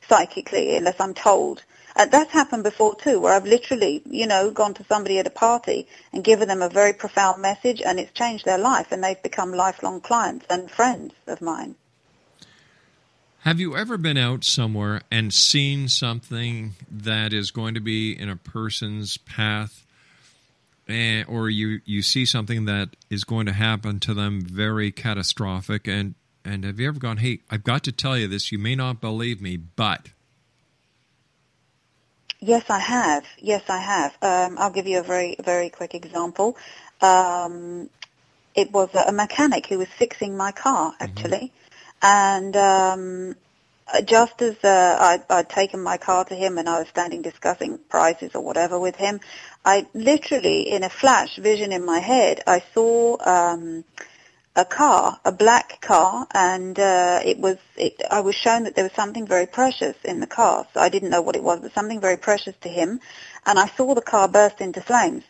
psychically, 0.09 0.77
unless 0.77 1.01
I'm 1.01 1.15
told 1.15 1.63
uh, 1.99 2.07
that's 2.07 2.33
happened 2.33 2.63
before 2.63 2.95
too, 2.95 3.21
where 3.21 3.35
I've 3.35 3.45
literally, 3.45 4.03
you 4.09 4.27
know, 4.27 4.51
gone 4.51 4.73
to 4.75 4.85
somebody 4.85 5.19
at 5.19 5.27
a 5.27 5.31
party 5.31 5.89
and 6.13 6.23
given 6.23 6.49
them 6.49 6.63
a 6.63 6.69
very 6.69 6.93
profound 6.93 7.43
message, 7.43 7.83
and 7.83 7.99
it's 7.99 8.13
changed 8.13 8.45
their 8.45 8.59
life, 8.59 8.93
and 8.93 9.03
they've 9.03 9.23
become 9.23 9.53
lifelong 9.53 10.01
clients 10.01 10.47
and 10.49 10.71
friends 10.71 11.15
of 11.27 11.43
mine. 11.43 11.75
Have 13.41 13.61
you 13.61 13.77
ever 13.77 13.97
been 13.97 14.17
out 14.17 14.45
somewhere 14.45 15.03
and 15.11 15.33
seen 15.33 15.89
something 15.89 16.75
that 16.91 17.33
is 17.33 17.51
going 17.51 17.75
to 17.75 17.81
be 17.81 18.13
in 18.13 18.29
a 18.29 18.37
person's 18.37 19.17
path, 19.17 19.85
eh, 20.89 21.25
or 21.27 21.51
you 21.51 21.81
you 21.85 22.03
see 22.03 22.25
something 22.25 22.65
that 22.67 22.91
is 23.11 23.25
going 23.25 23.47
to 23.47 23.53
happen 23.53 24.01
to 24.01 24.15
them 24.15 24.41
very 24.41 24.93
catastrophic, 24.93 25.89
and 25.89 26.15
and 26.45 26.65
have 26.65 26.79
you 26.79 26.89
ever 26.89 26.99
gone, 26.99 27.19
hey, 27.19 27.41
I've 27.51 27.65
got 27.65 27.85
to 27.85 27.93
tell 27.93 28.17
you 28.17 28.29
this. 28.29 28.53
You 28.53 28.59
may 28.59 28.75
not 28.75 29.01
believe 29.01 29.41
me, 29.41 29.57
but 29.57 30.11
Yes, 32.41 32.65
I 32.69 32.79
have. 32.79 33.25
Yes, 33.39 33.63
I 33.69 33.79
have. 33.79 34.17
Um, 34.23 34.59
I'll 34.59 34.71
give 34.71 34.87
you 34.87 35.01
a 35.01 35.03
very, 35.03 35.37
very 35.43 35.71
quick 35.71 35.95
example. 35.95 36.57
Um, 37.01 37.91
it 38.55 38.73
was 38.73 38.89
a 38.95 39.13
mechanic 39.13 39.67
who 39.67 39.79
was 39.79 39.89
fixing 39.89 40.37
my 40.37 40.53
car, 40.53 40.93
mm-hmm. 40.93 41.03
actually. 41.05 41.53
Mm-hmm. 41.53 41.55
And 42.01 42.57
um, 42.57 43.37
just 44.05 44.41
as 44.41 44.57
uh, 44.63 44.97
I'd, 45.01 45.23
I'd 45.29 45.49
taken 45.49 45.81
my 45.83 45.97
car 45.97 46.25
to 46.27 46.35
him 46.35 46.59
and 46.59 46.69
I 46.69 46.79
was 46.79 46.89
standing 46.89 47.23
discussing 47.23 47.79
prices 47.89 48.33
or 48.35 48.43
whatever 48.43 48.79
with 48.79 48.97
him, 48.97 49.21
I 49.65 49.87
literally, 49.95 50.71
in 50.71 50.85
a 50.85 50.89
flash 50.89 51.37
vision 51.37 51.73
in 51.73 51.85
my 51.85 51.99
head, 51.99 52.43
I 52.47 52.63
saw 52.73 53.17
um, 53.25 53.85
a 54.59 54.65
car, 54.65 55.21
a 55.25 55.31
black 55.31 55.81
car, 55.81 56.27
and 56.35 56.79
uh, 56.81 57.21
it 57.25 57.39
was. 57.39 57.59
It, 57.77 58.03
I 58.11 58.21
was 58.21 58.35
shown 58.35 58.65
that 58.65 58.75
there 58.75 58.85
was 58.85 58.93
something 58.93 59.25
very 59.25 59.47
precious 59.47 59.95
in 60.05 60.19
the 60.19 60.27
car. 60.27 60.67
So 60.75 60.81
I 60.81 60.89
didn't 60.89 61.11
know 61.11 61.23
what 61.23 61.37
it 61.37 61.45
was, 61.45 61.61
but 61.61 61.73
something 61.73 62.01
very 62.01 62.17
precious 62.17 62.57
to 62.63 62.69
him. 62.69 63.01
And 63.47 63.57
I 63.57 63.69
saw 63.69 63.95
the 63.95 64.03
car 64.03 64.27
burst 64.27 64.61
into 64.61 64.81
flames. 64.81 65.23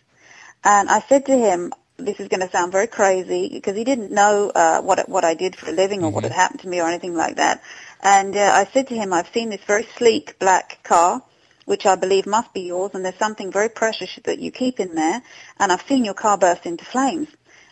And 0.64 0.88
I 0.88 1.00
said 1.00 1.26
to 1.26 1.36
him, 1.36 1.74
"This 1.98 2.20
is 2.20 2.28
going 2.28 2.40
to 2.40 2.50
sound 2.50 2.72
very 2.72 2.86
crazy," 2.86 3.50
because 3.52 3.76
he 3.76 3.84
didn't 3.84 4.10
know 4.10 4.50
uh, 4.54 4.80
what 4.80 5.06
what 5.10 5.24
I 5.24 5.34
did 5.34 5.54
for 5.56 5.68
a 5.68 5.72
living 5.72 6.00
or 6.00 6.06
mm-hmm. 6.06 6.14
what 6.14 6.24
had 6.24 6.32
happened 6.32 6.60
to 6.60 6.68
me 6.68 6.80
or 6.80 6.88
anything 6.88 7.14
like 7.14 7.36
that. 7.36 7.62
And 8.02 8.34
uh, 8.34 8.50
I 8.54 8.64
said 8.72 8.88
to 8.88 8.94
him, 8.94 9.12
"I've 9.12 9.32
seen 9.34 9.50
this 9.50 9.64
very 9.66 9.86
sleek 9.98 10.38
black 10.38 10.82
car." 10.82 11.22
which 11.68 11.84
I 11.84 11.96
believe 11.96 12.26
must 12.26 12.54
be 12.54 12.62
yours, 12.62 12.92
and 12.94 13.04
there's 13.04 13.18
something 13.18 13.52
very 13.52 13.68
precious 13.68 14.18
that 14.24 14.38
you 14.38 14.50
keep 14.50 14.80
in 14.80 14.94
there, 14.94 15.20
and 15.60 15.70
I've 15.70 15.86
seen 15.86 16.02
your 16.02 16.14
car 16.14 16.38
burst 16.38 16.64
into 16.64 16.86
flames. 16.86 17.28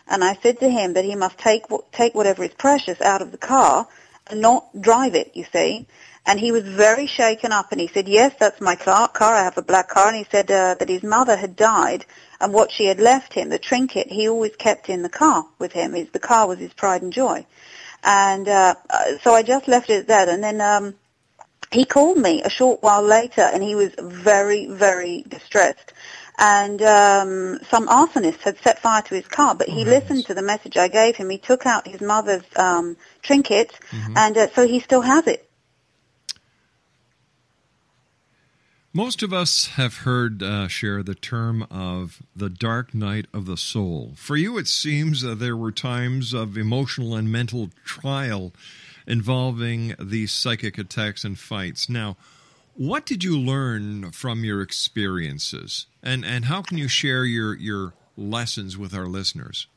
And 0.09 0.23
I 0.23 0.35
said 0.35 0.59
to 0.59 0.69
him 0.69 0.93
that 0.93 1.05
he 1.05 1.15
must 1.15 1.37
take 1.37 1.65
take 1.91 2.15
whatever 2.15 2.43
is 2.43 2.53
precious 2.53 3.01
out 3.01 3.21
of 3.21 3.31
the 3.31 3.37
car 3.37 3.87
and 4.27 4.41
not 4.41 4.81
drive 4.81 5.15
it, 5.15 5.31
you 5.33 5.45
see. 5.51 5.85
And 6.25 6.39
he 6.39 6.51
was 6.51 6.63
very 6.63 7.07
shaken 7.07 7.53
up 7.53 7.71
and 7.71 7.79
he 7.79 7.87
said, 7.87 8.07
yes, 8.07 8.35
that's 8.37 8.59
my 8.59 8.75
car. 8.75 9.09
I 9.21 9.43
have 9.43 9.57
a 9.57 9.61
black 9.61 9.87
car. 9.87 10.09
And 10.09 10.17
he 10.17 10.25
said 10.29 10.51
uh, 10.51 10.75
that 10.75 10.89
his 10.89 11.03
mother 11.03 11.37
had 11.37 11.55
died 11.55 12.05
and 12.41 12.53
what 12.53 12.71
she 12.71 12.85
had 12.85 12.99
left 12.99 13.33
him, 13.33 13.47
the 13.49 13.57
trinket, 13.57 14.11
he 14.11 14.27
always 14.27 14.55
kept 14.57 14.89
in 14.89 15.03
the 15.03 15.09
car 15.09 15.45
with 15.57 15.71
him. 15.71 15.93
His, 15.93 16.09
the 16.09 16.19
car 16.19 16.47
was 16.47 16.59
his 16.59 16.73
pride 16.73 17.01
and 17.01 17.13
joy. 17.13 17.45
And 18.03 18.47
uh, 18.47 18.75
so 19.21 19.33
I 19.33 19.41
just 19.41 19.69
left 19.69 19.89
it 19.89 20.07
that. 20.07 20.27
And 20.27 20.43
then 20.43 20.59
um, 20.59 20.95
he 21.71 21.85
called 21.85 22.17
me 22.17 22.43
a 22.43 22.49
short 22.49 22.83
while 22.83 23.03
later 23.03 23.41
and 23.41 23.63
he 23.63 23.75
was 23.75 23.93
very, 23.97 24.67
very 24.67 25.23
distressed 25.29 25.93
and 26.37 26.81
um, 26.81 27.59
some 27.69 27.87
arsonist 27.87 28.41
had 28.41 28.57
set 28.59 28.79
fire 28.79 29.01
to 29.03 29.15
his 29.15 29.27
car. 29.27 29.55
But 29.55 29.69
he 29.69 29.81
oh, 29.81 29.89
listened 29.89 30.25
to 30.27 30.33
the 30.33 30.41
message 30.41 30.77
I 30.77 30.87
gave 30.87 31.15
him. 31.15 31.29
He 31.29 31.37
took 31.37 31.65
out 31.65 31.87
his 31.87 32.01
mother's 32.01 32.43
um, 32.55 32.97
trinket, 33.21 33.79
mm-hmm. 33.89 34.17
and 34.17 34.37
uh, 34.37 34.47
so 34.49 34.67
he 34.67 34.79
still 34.79 35.01
has 35.01 35.27
it. 35.27 35.47
Most 38.93 39.21
of 39.21 39.31
us 39.31 39.67
have 39.75 39.97
heard 39.97 40.41
uh, 40.41 40.67
Cher 40.67 41.03
the 41.03 41.13
term 41.13 41.67
of 41.69 42.19
the 42.35 42.49
dark 42.49 42.95
night 42.95 43.27
of 43.31 43.45
the 43.45 43.57
soul. 43.57 44.13
For 44.15 44.35
you, 44.35 44.57
it 44.57 44.67
seems 44.67 45.23
uh, 45.23 45.35
there 45.35 45.55
were 45.55 45.71
times 45.71 46.33
of 46.33 46.57
emotional 46.57 47.15
and 47.15 47.31
mental 47.31 47.69
trial 47.85 48.53
involving 49.05 49.93
these 49.99 50.31
psychic 50.31 50.79
attacks 50.79 51.23
and 51.23 51.37
fights. 51.37 51.87
Now, 51.87 52.17
what 52.77 53.05
did 53.05 53.23
you 53.23 53.37
learn 53.37 54.11
from 54.11 54.45
your 54.45 54.61
experiences, 54.61 55.87
and 56.03 56.23
and 56.23 56.45
how 56.45 56.61
can 56.61 56.77
you 56.77 56.87
share 56.87 57.25
your 57.25 57.55
your 57.55 57.93
lessons 58.15 58.77
with 58.77 58.93
our 58.93 59.07
listeners? 59.07 59.67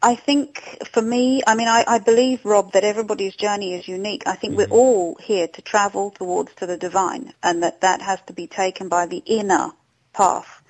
I 0.00 0.14
think 0.14 0.60
for 0.92 1.00
me, 1.00 1.42
I 1.46 1.54
mean, 1.54 1.66
I, 1.66 1.82
I 1.86 1.98
believe, 1.98 2.44
Rob, 2.44 2.72
that 2.72 2.84
everybody's 2.84 3.34
journey 3.34 3.72
is 3.74 3.88
unique. 3.88 4.24
I 4.26 4.34
think 4.36 4.52
mm-hmm. 4.52 4.70
we're 4.70 4.78
all 4.78 5.16
here 5.16 5.48
to 5.48 5.62
travel 5.62 6.10
towards 6.10 6.54
to 6.56 6.66
the 6.66 6.76
divine, 6.76 7.32
and 7.42 7.62
that 7.62 7.80
that 7.80 8.02
has 8.02 8.20
to 8.26 8.32
be 8.32 8.46
taken 8.46 8.88
by 8.88 9.06
the 9.06 9.22
inner 9.26 9.72
path. 10.12 10.62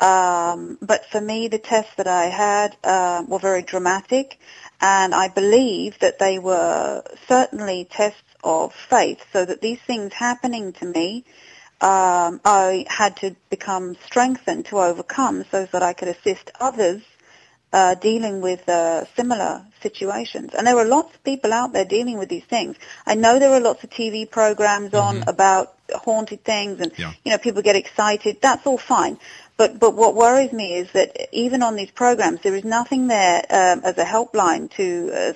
Um, 0.00 0.78
but 0.80 1.06
for 1.06 1.20
me, 1.20 1.48
the 1.48 1.58
tests 1.58 1.94
that 1.96 2.06
I 2.06 2.26
had 2.26 2.76
uh, 2.84 3.24
were 3.26 3.40
very 3.40 3.62
dramatic, 3.62 4.38
and 4.80 5.12
I 5.14 5.28
believe 5.28 5.98
that 5.98 6.20
they 6.20 6.38
were 6.38 7.02
certainly 7.26 7.88
tests 7.90 8.22
of 8.42 8.72
faith, 8.74 9.24
so 9.32 9.44
that 9.44 9.60
these 9.60 9.80
things 9.80 10.12
happening 10.12 10.72
to 10.74 10.86
me, 10.86 11.24
um, 11.80 12.40
I 12.44 12.86
had 12.88 13.16
to 13.18 13.36
become 13.50 13.96
strengthened 14.04 14.66
to 14.66 14.78
overcome 14.78 15.44
so 15.50 15.66
that 15.66 15.82
I 15.82 15.92
could 15.92 16.08
assist 16.08 16.50
others 16.58 17.02
uh, 17.72 17.94
dealing 17.94 18.40
with 18.40 18.68
uh, 18.68 19.04
similar 19.14 19.64
situations. 19.82 20.54
And 20.54 20.66
there 20.66 20.76
are 20.76 20.84
lots 20.84 21.14
of 21.14 21.22
people 21.22 21.52
out 21.52 21.72
there 21.72 21.84
dealing 21.84 22.18
with 22.18 22.28
these 22.28 22.44
things. 22.44 22.76
I 23.06 23.14
know 23.14 23.38
there 23.38 23.52
are 23.52 23.60
lots 23.60 23.84
of 23.84 23.90
TV 23.90 24.28
programs 24.28 24.94
on 24.94 25.20
mm-hmm. 25.20 25.28
about 25.28 25.74
haunted 25.94 26.42
things 26.44 26.80
and, 26.80 26.92
yeah. 26.98 27.12
you 27.24 27.30
know, 27.30 27.38
people 27.38 27.62
get 27.62 27.76
excited. 27.76 28.38
That's 28.40 28.66
all 28.66 28.78
fine. 28.78 29.18
But, 29.56 29.78
but 29.78 29.94
what 29.94 30.14
worries 30.14 30.52
me 30.52 30.74
is 30.74 30.90
that 30.92 31.28
even 31.32 31.62
on 31.62 31.76
these 31.76 31.90
programs, 31.90 32.40
there 32.40 32.54
is 32.54 32.64
nothing 32.64 33.08
there 33.08 33.40
um, 33.50 33.82
as 33.84 33.98
a 33.98 34.04
helpline 34.04 34.70
to, 34.72 35.10
uh, 35.12 35.32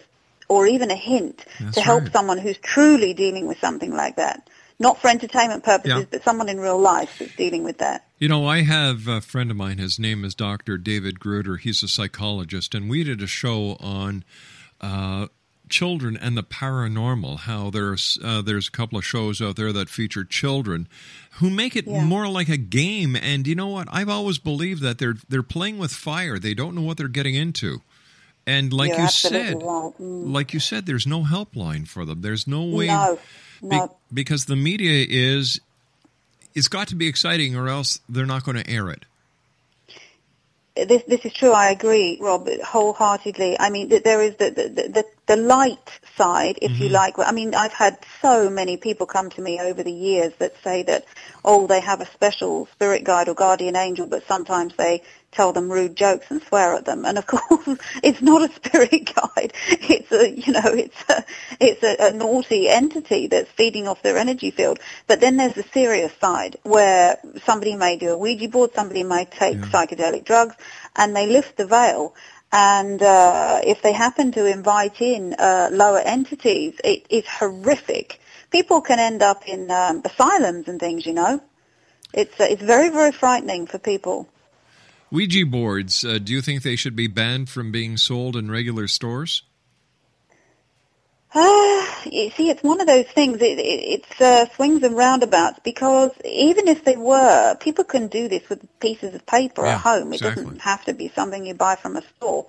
or 0.49 0.67
even 0.67 0.91
a 0.91 0.97
hint 0.97 1.45
That's 1.61 1.77
to 1.77 1.81
help 1.81 2.05
right. 2.05 2.13
someone 2.13 2.39
who's 2.39 2.59
truly 2.59 3.15
dealing 3.15 3.47
with 3.47 3.59
something 3.59 3.93
like 3.93 4.17
that 4.17 4.49
not 4.83 5.01
for 5.01 5.09
entertainment 5.09 5.63
purposes, 5.63 6.01
yeah. 6.01 6.05
but 6.11 6.25
someone 6.25 6.49
in 6.49 6.59
real 6.59 6.79
life 6.79 7.19
that's 7.21 7.35
dealing 7.37 7.63
with 7.63 7.79
that. 7.79 8.05
You 8.19 8.29
know, 8.29 8.47
I 8.47 8.63
have 8.63 9.07
a 9.07 9.21
friend 9.21 9.51
of 9.51 9.57
mine. 9.57 9.79
His 9.79 9.99
name 9.99 10.25
is 10.25 10.35
Dr. 10.35 10.77
David 10.77 11.21
Gruder. 11.21 11.57
He's 11.57 11.83
a 11.83 11.89
psychologist, 11.89 12.75
and 12.75 12.91
we 12.91 13.05
did 13.05 13.23
a 13.23 13.29
show 13.29 13.77
on 13.79 14.25
uh, 14.81 15.29
children 15.69 16.17
and 16.17 16.37
the 16.37 16.43
paranormal. 16.43 17.41
How 17.41 17.71
there's 17.71 18.19
uh, 18.23 18.43
there's 18.43 18.69
a 18.69 18.73
couple 18.73 18.99
of 18.99 19.05
shows 19.05 19.41
out 19.41 19.57
there 19.57 19.73
that 19.73 19.89
feature 19.89 20.25
children 20.25 20.89
who 21.35 21.49
make 21.49 21.77
it 21.77 21.87
yeah. 21.87 22.05
more 22.05 22.29
like 22.29 22.49
a 22.49 22.57
game. 22.57 23.15
And 23.15 23.47
you 23.47 23.55
know 23.55 23.69
what? 23.69 23.89
I've 23.91 24.09
always 24.09 24.39
believed 24.39 24.83
that 24.83 24.99
they're 24.99 25.17
they're 25.29 25.45
playing 25.45 25.79
with 25.79 25.93
fire. 25.93 26.39
They 26.39 26.55
don't 26.55 26.75
know 26.75 26.83
what 26.83 26.97
they're 26.97 27.09
getting 27.09 27.37
into. 27.37 27.83
And 28.47 28.73
like 28.73 28.91
You're 28.91 29.03
you 29.03 29.09
said, 29.09 29.55
right. 29.55 29.93
mm. 30.01 30.33
like 30.33 30.53
you 30.53 30.61
said, 30.61 30.87
there's 30.87 31.07
no 31.07 31.23
helpline 31.23 31.87
for 31.87 32.05
them. 32.05 32.23
There's 32.23 32.49
no 32.49 32.65
way. 32.65 32.89
No 32.89 33.19
be- 33.69 33.81
because 34.13 34.47
the 34.47 34.57
media 34.57 35.07
is 35.09 35.61
it's 36.55 36.69
got 36.69 36.89
to 36.89 36.97
be 36.97 37.07
exciting 37.07 37.57
or 37.57 37.69
else 37.69 38.01
they're 38.09 38.27
not 38.27 38.45
going 38.45 38.57
to 38.57 38.69
air 38.69 38.91
it. 38.91 39.05
This 40.75 41.03
this 41.03 41.23
is 41.27 41.35
true. 41.35 41.53
I 41.53 41.69
agree, 41.69 42.17
Rob, 42.19 42.49
wholeheartedly. 42.65 43.61
I 43.61 43.69
mean, 43.69 43.91
there 43.91 44.23
is 44.23 44.37
the 44.37 44.51
the 44.51 44.89
the, 44.89 45.05
the 45.27 45.37
light 45.37 46.01
side, 46.17 46.59
if 46.63 46.73
mm-hmm. 46.73 46.83
you 46.85 46.89
like. 46.89 47.19
I 47.19 47.31
mean, 47.31 47.55
I've 47.55 47.75
had 47.75 47.99
so 48.23 48.49
many 48.49 48.79
people 48.79 49.05
come 49.05 49.29
to 49.31 49.43
me 49.43 49.61
over 49.61 49.83
the 49.83 49.93
years 49.93 50.33
that 50.39 50.55
say 50.65 50.83
that, 50.85 51.05
oh, 51.45 51.67
they 51.67 51.81
have 51.81 52.01
a 52.01 52.07
special 52.07 52.67
spirit 52.73 53.05
guide 53.05 53.29
or 53.29 53.35
guardian 53.35 53.77
angel, 53.77 54.07
but 54.07 54.27
sometimes 54.27 54.75
they 54.77 55.03
tell 55.33 55.53
them 55.53 55.73
rude 55.73 55.97
jokes 55.97 56.31
and 56.31 56.43
swear 56.43 56.75
at 56.75 56.85
them. 56.85 57.05
And 57.05 57.19
of 57.19 57.27
course, 57.33 57.79
it's 58.03 58.23
not 58.23 58.49
a 58.49 58.53
spirit 58.55 58.91
guide. 59.15 59.53
It's 59.67 60.13
a, 60.13 60.31
you 60.31 60.53
know, 60.53 60.61
it's 60.65 61.05
a, 61.09 61.25
it's 61.59 61.83
a, 61.83 61.97
a 62.09 62.13
naughty 62.13 62.69
entity 62.69 63.27
that's 63.27 63.51
feeding 63.51 63.89
off 63.89 64.03
their 64.03 64.19
energy 64.19 64.51
field. 64.51 64.79
But 65.07 65.21
then 65.21 65.37
there's 65.37 65.55
the 65.55 65.65
serious 65.65 66.13
side 66.21 66.57
where 66.63 67.19
somebody 67.45 67.75
may 67.75 67.97
do 67.97 68.11
a 68.11 68.19
Ouija 68.19 68.49
board, 68.49 68.73
somebody 68.75 69.03
may 69.03 69.25
take 69.25 69.57
yeah. 69.57 69.63
psychedelic 69.65 70.25
drugs, 70.25 70.55
and 70.95 71.17
they 71.17 71.27
lift 71.27 71.57
the 71.57 71.67
veil. 71.67 72.15
And 72.53 73.03
uh, 73.03 73.63
if 73.65 73.81
they 73.81 73.93
happen 73.93 74.31
to 74.33 74.45
invite 74.45 75.01
in 75.01 75.35
uh, 75.39 75.71
lower 75.73 76.01
entities, 76.01 76.75
it 76.85 77.07
is 77.09 77.27
horrific. 77.27 78.21
People 78.51 78.83
can 78.83 78.99
end 78.99 79.23
up 79.23 79.49
in 79.49 79.71
um, 79.71 80.03
asylums 80.05 80.69
and 80.69 80.79
things, 80.79 81.07
you 81.07 81.15
know. 81.15 81.43
It's 82.13 82.39
uh, 82.39 82.45
it's 82.45 82.63
very 82.63 82.91
very 82.91 83.11
frightening 83.11 83.67
for 83.67 83.79
people. 83.79 84.29
Ouija 85.13 85.45
boards, 85.45 86.07
uh, 86.07 86.19
do 86.19 86.33
you 86.33 86.41
think 86.41 86.63
they 86.63 86.75
should 86.75 86.97
be 86.97 87.07
banned 87.07 87.51
from 87.51 87.71
being 87.71 87.99
sold 87.99 88.35
in 88.35 88.51
regular 88.51 88.89
stores? 88.89 89.43
Uh, 91.35 91.87
you 92.11 92.31
see, 92.31 92.49
it's 92.49 92.63
one 92.63 92.81
of 92.81 92.87
those 92.87 93.07
things. 93.09 93.43
It, 93.43 93.59
it, 93.59 94.01
it's 94.09 94.21
uh, 94.23 94.49
swings 94.55 94.83
and 94.83 94.97
roundabouts 94.97 95.61
because 95.63 96.13
even 96.25 96.67
if 96.67 96.85
they 96.85 96.97
were, 96.97 97.57
people 97.61 97.85
can 97.85 98.09
do 98.09 98.27
this 98.27 98.49
with 98.49 98.67
pieces 98.81 99.15
of 99.15 99.27
paper 99.27 99.67
yeah, 99.67 99.75
at 99.75 99.81
home. 99.81 100.15
It 100.15 100.17
exactly. 100.17 100.45
doesn't 100.45 100.63
have 100.63 100.83
to 100.87 100.95
be 100.95 101.09
something 101.09 101.45
you 101.45 101.53
buy 101.53 101.77
from 101.77 101.97
a 101.97 102.03
store. 102.17 102.47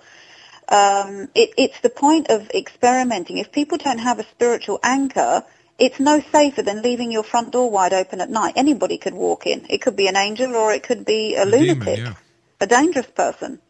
Um, 0.66 1.28
it, 1.34 1.50
it's 1.58 1.80
the 1.80 1.90
point 1.90 2.30
of 2.30 2.50
experimenting. 2.50 3.36
If 3.36 3.52
people 3.52 3.76
don't 3.76 3.98
have 3.98 4.18
a 4.18 4.24
spiritual 4.24 4.80
anchor, 4.82 5.44
it's 5.78 6.00
no 6.00 6.20
safer 6.32 6.62
than 6.62 6.80
leaving 6.80 7.12
your 7.12 7.24
front 7.24 7.52
door 7.52 7.70
wide 7.70 7.92
open 7.92 8.22
at 8.22 8.30
night. 8.30 8.54
Anybody 8.56 8.96
could 8.96 9.14
walk 9.14 9.46
in. 9.46 9.66
It 9.68 9.82
could 9.82 9.96
be 9.96 10.08
an 10.08 10.16
angel 10.16 10.56
or 10.56 10.72
it 10.72 10.82
could 10.82 11.04
be 11.04 11.34
a, 11.34 11.44
a 11.44 11.44
lunatic. 11.44 11.96
Demon, 11.96 11.98
yeah 11.98 12.14
a 12.60 12.66
dangerous 12.66 13.06
person. 13.06 13.60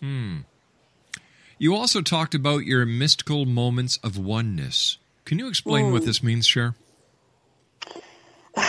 Hmm. 0.00 0.38
You 1.58 1.74
also 1.74 2.02
talked 2.02 2.34
about 2.34 2.64
your 2.64 2.84
mystical 2.84 3.46
moments 3.46 3.98
of 4.02 4.18
oneness. 4.18 4.98
Can 5.24 5.38
you 5.38 5.48
explain 5.48 5.86
mm. 5.86 5.92
what 5.92 6.02
hmm. 6.02 6.06
this 6.06 6.22
means, 6.22 6.46
Cher? 6.46 6.74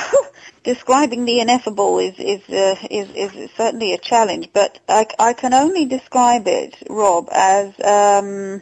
Describing 0.64 1.26
the 1.26 1.40
ineffable 1.40 2.00
is 2.00 2.16
is, 2.18 2.50
uh, 2.50 2.76
is 2.90 3.10
is 3.12 3.52
certainly 3.52 3.94
a 3.94 3.98
challenge, 3.98 4.50
but 4.54 4.80
I, 4.90 5.06
I 5.20 5.34
can 5.34 5.54
only 5.54 5.86
describe 5.86 6.48
it, 6.48 6.76
Rob, 6.90 7.30
as 7.32 7.74
um, 7.80 8.62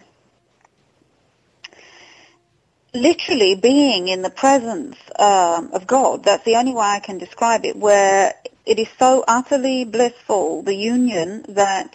literally 2.93 3.55
being 3.55 4.07
in 4.07 4.21
the 4.21 4.29
presence 4.29 4.97
um, 5.17 5.71
of 5.73 5.87
God. 5.87 6.23
That's 6.23 6.43
the 6.45 6.57
only 6.57 6.73
way 6.73 6.85
I 6.85 6.99
can 6.99 7.17
describe 7.17 7.65
it. 7.65 7.75
Where 7.75 8.33
it 8.65 8.79
is 8.79 8.87
so 8.97 9.23
utterly 9.27 9.85
blissful, 9.85 10.63
the 10.63 10.75
union, 10.75 11.45
that 11.49 11.93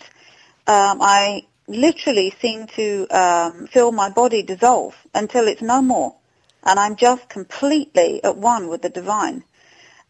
um, 0.67 0.99
I 1.01 1.47
literally 1.67 2.35
seem 2.41 2.67
to 2.69 3.07
um, 3.09 3.67
feel 3.69 3.93
my 3.93 4.11
body 4.11 4.43
dissolve 4.43 4.95
until 5.15 5.49
it's 5.49 5.63
no 5.63 5.83
more. 5.83 6.15
And 6.63 6.79
I'm 6.79 6.97
just 6.97 7.29
completely 7.29 8.23
at 8.23 8.37
one 8.37 8.69
with 8.69 8.83
the 8.83 8.91
divine. 8.91 9.43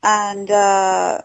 And 0.03 0.51
uh, 0.51 1.21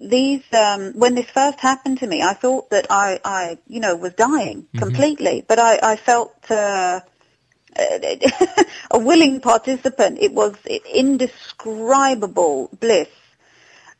these, 0.00 0.42
um, 0.52 0.92
when 0.94 1.14
this 1.14 1.30
first 1.30 1.60
happened 1.60 1.98
to 1.98 2.06
me, 2.06 2.22
I 2.22 2.34
thought 2.34 2.70
that 2.70 2.86
I, 2.90 3.20
I 3.24 3.58
you 3.66 3.80
know, 3.80 3.96
was 3.96 4.12
dying 4.14 4.62
mm-hmm. 4.62 4.78
completely. 4.78 5.44
But 5.46 5.58
I, 5.58 5.78
I 5.82 5.96
felt 5.96 6.50
uh, 6.50 7.00
a 8.90 8.98
willing 8.98 9.40
participant. 9.40 10.18
It 10.20 10.32
was 10.32 10.54
indescribable 10.92 12.70
bliss 12.78 13.08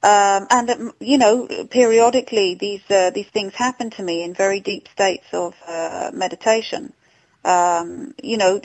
um, 0.02 0.46
and 0.50 0.70
um, 0.70 0.92
you 0.98 1.18
know, 1.18 1.46
periodically 1.70 2.54
these 2.54 2.82
uh, 2.90 3.10
these 3.10 3.28
things 3.28 3.54
happen 3.54 3.90
to 3.90 4.02
me 4.02 4.22
in 4.22 4.32
very 4.32 4.60
deep 4.60 4.88
states 4.88 5.26
of 5.32 5.54
uh, 5.66 6.10
meditation. 6.14 6.92
Um, 7.44 8.14
you 8.22 8.36
know, 8.36 8.60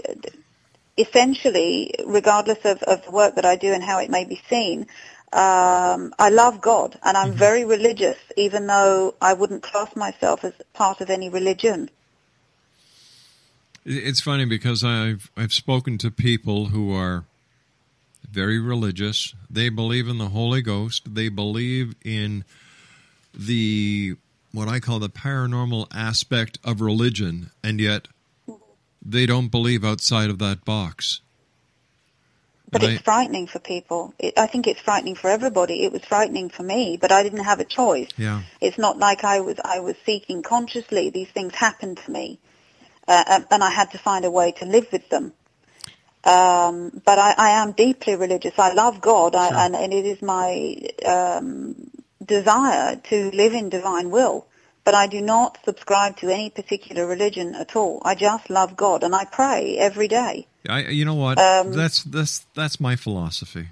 essentially, 0.97 1.93
regardless 2.05 2.59
of, 2.65 2.81
of 2.83 3.03
the 3.05 3.11
work 3.11 3.35
that 3.35 3.45
I 3.45 3.55
do 3.55 3.73
and 3.73 3.83
how 3.83 3.99
it 3.99 4.09
may 4.09 4.25
be 4.25 4.41
seen, 4.49 4.87
um, 5.33 6.13
I 6.17 6.29
love 6.29 6.61
God 6.61 6.97
and 7.03 7.17
I'm 7.17 7.29
mm-hmm. 7.29 7.37
very 7.37 7.65
religious, 7.65 8.17
even 8.37 8.67
though 8.67 9.15
I 9.21 9.33
wouldn't 9.33 9.63
class 9.63 9.93
myself 9.95 10.45
as 10.45 10.53
part 10.73 11.01
of 11.01 11.09
any 11.09 11.29
religion. 11.29 11.89
It's 13.85 14.21
funny 14.21 14.45
because 14.45 14.83
I've 14.83 15.29
I've 15.35 15.53
spoken 15.53 15.97
to 15.99 16.09
people 16.09 16.67
who 16.67 16.95
are 16.95 17.25
very 18.35 18.59
religious. 18.59 19.33
They 19.49 19.69
believe 19.69 20.09
in 20.09 20.17
the 20.17 20.27
Holy 20.27 20.61
Ghost. 20.61 21.15
They 21.15 21.29
believe 21.29 21.95
in 22.03 22.43
the 23.33 24.15
what 24.51 24.67
I 24.67 24.79
call 24.79 24.99
the 24.99 25.09
paranormal 25.09 25.87
aspect 25.93 26.59
of 26.63 26.81
religion, 26.81 27.51
and 27.63 27.79
yet 27.79 28.09
they 29.03 29.25
don't 29.25 29.47
believe 29.47 29.85
outside 29.85 30.29
of 30.29 30.39
that 30.39 30.65
box. 30.65 31.21
But 32.71 32.83
and 32.83 32.91
it's 32.91 33.01
I, 33.01 33.03
frightening 33.03 33.47
for 33.47 33.59
people. 33.59 34.13
It, 34.19 34.33
I 34.37 34.47
think 34.47 34.67
it's 34.67 34.81
frightening 34.81 35.15
for 35.15 35.29
everybody. 35.29 35.83
It 35.83 35.93
was 35.93 36.03
frightening 36.03 36.49
for 36.49 36.63
me, 36.63 36.97
but 36.99 37.11
I 37.11 37.23
didn't 37.23 37.45
have 37.45 37.61
a 37.61 37.65
choice. 37.65 38.09
Yeah. 38.17 38.41
It's 38.59 38.77
not 38.77 38.97
like 38.97 39.23
I 39.23 39.39
was 39.39 39.57
I 39.63 39.79
was 39.79 39.95
seeking 40.05 40.43
consciously. 40.43 41.09
These 41.09 41.29
things 41.29 41.55
happened 41.55 41.97
to 42.05 42.11
me, 42.11 42.39
uh, 43.07 43.41
and 43.49 43.63
I 43.63 43.69
had 43.69 43.91
to 43.91 43.97
find 43.97 44.25
a 44.25 44.31
way 44.31 44.51
to 44.59 44.65
live 44.65 44.91
with 44.91 45.07
them. 45.09 45.31
Um, 46.25 47.01
but 47.05 47.19
I, 47.19 47.35
I 47.37 47.49
am 47.61 47.73
deeply 47.73 48.15
religious. 48.15 48.57
I 48.57 48.73
love 48.73 48.99
God, 48.99 49.35
I, 49.35 49.65
and, 49.65 49.75
and 49.75 49.93
it 49.93 50.05
is 50.05 50.21
my 50.23 50.75
um, 51.05 51.91
desire 52.23 52.95
to 52.95 53.31
live 53.31 53.53
in 53.53 53.69
divine 53.69 54.09
will. 54.09 54.47
But 54.83 54.95
I 54.95 55.07
do 55.07 55.21
not 55.21 55.59
subscribe 55.65 56.17
to 56.17 56.29
any 56.29 56.49
particular 56.49 57.05
religion 57.07 57.55
at 57.55 57.75
all. 57.75 58.01
I 58.03 58.15
just 58.15 58.49
love 58.49 58.75
God, 58.75 59.03
and 59.03 59.15
I 59.15 59.25
pray 59.25 59.77
every 59.77 60.07
day. 60.07 60.47
I, 60.67 60.87
you 60.87 61.05
know 61.05 61.15
what? 61.15 61.39
Um, 61.39 61.73
that's 61.73 62.03
that's 62.03 62.45
that's 62.55 62.79
my 62.79 62.95
philosophy. 62.95 63.67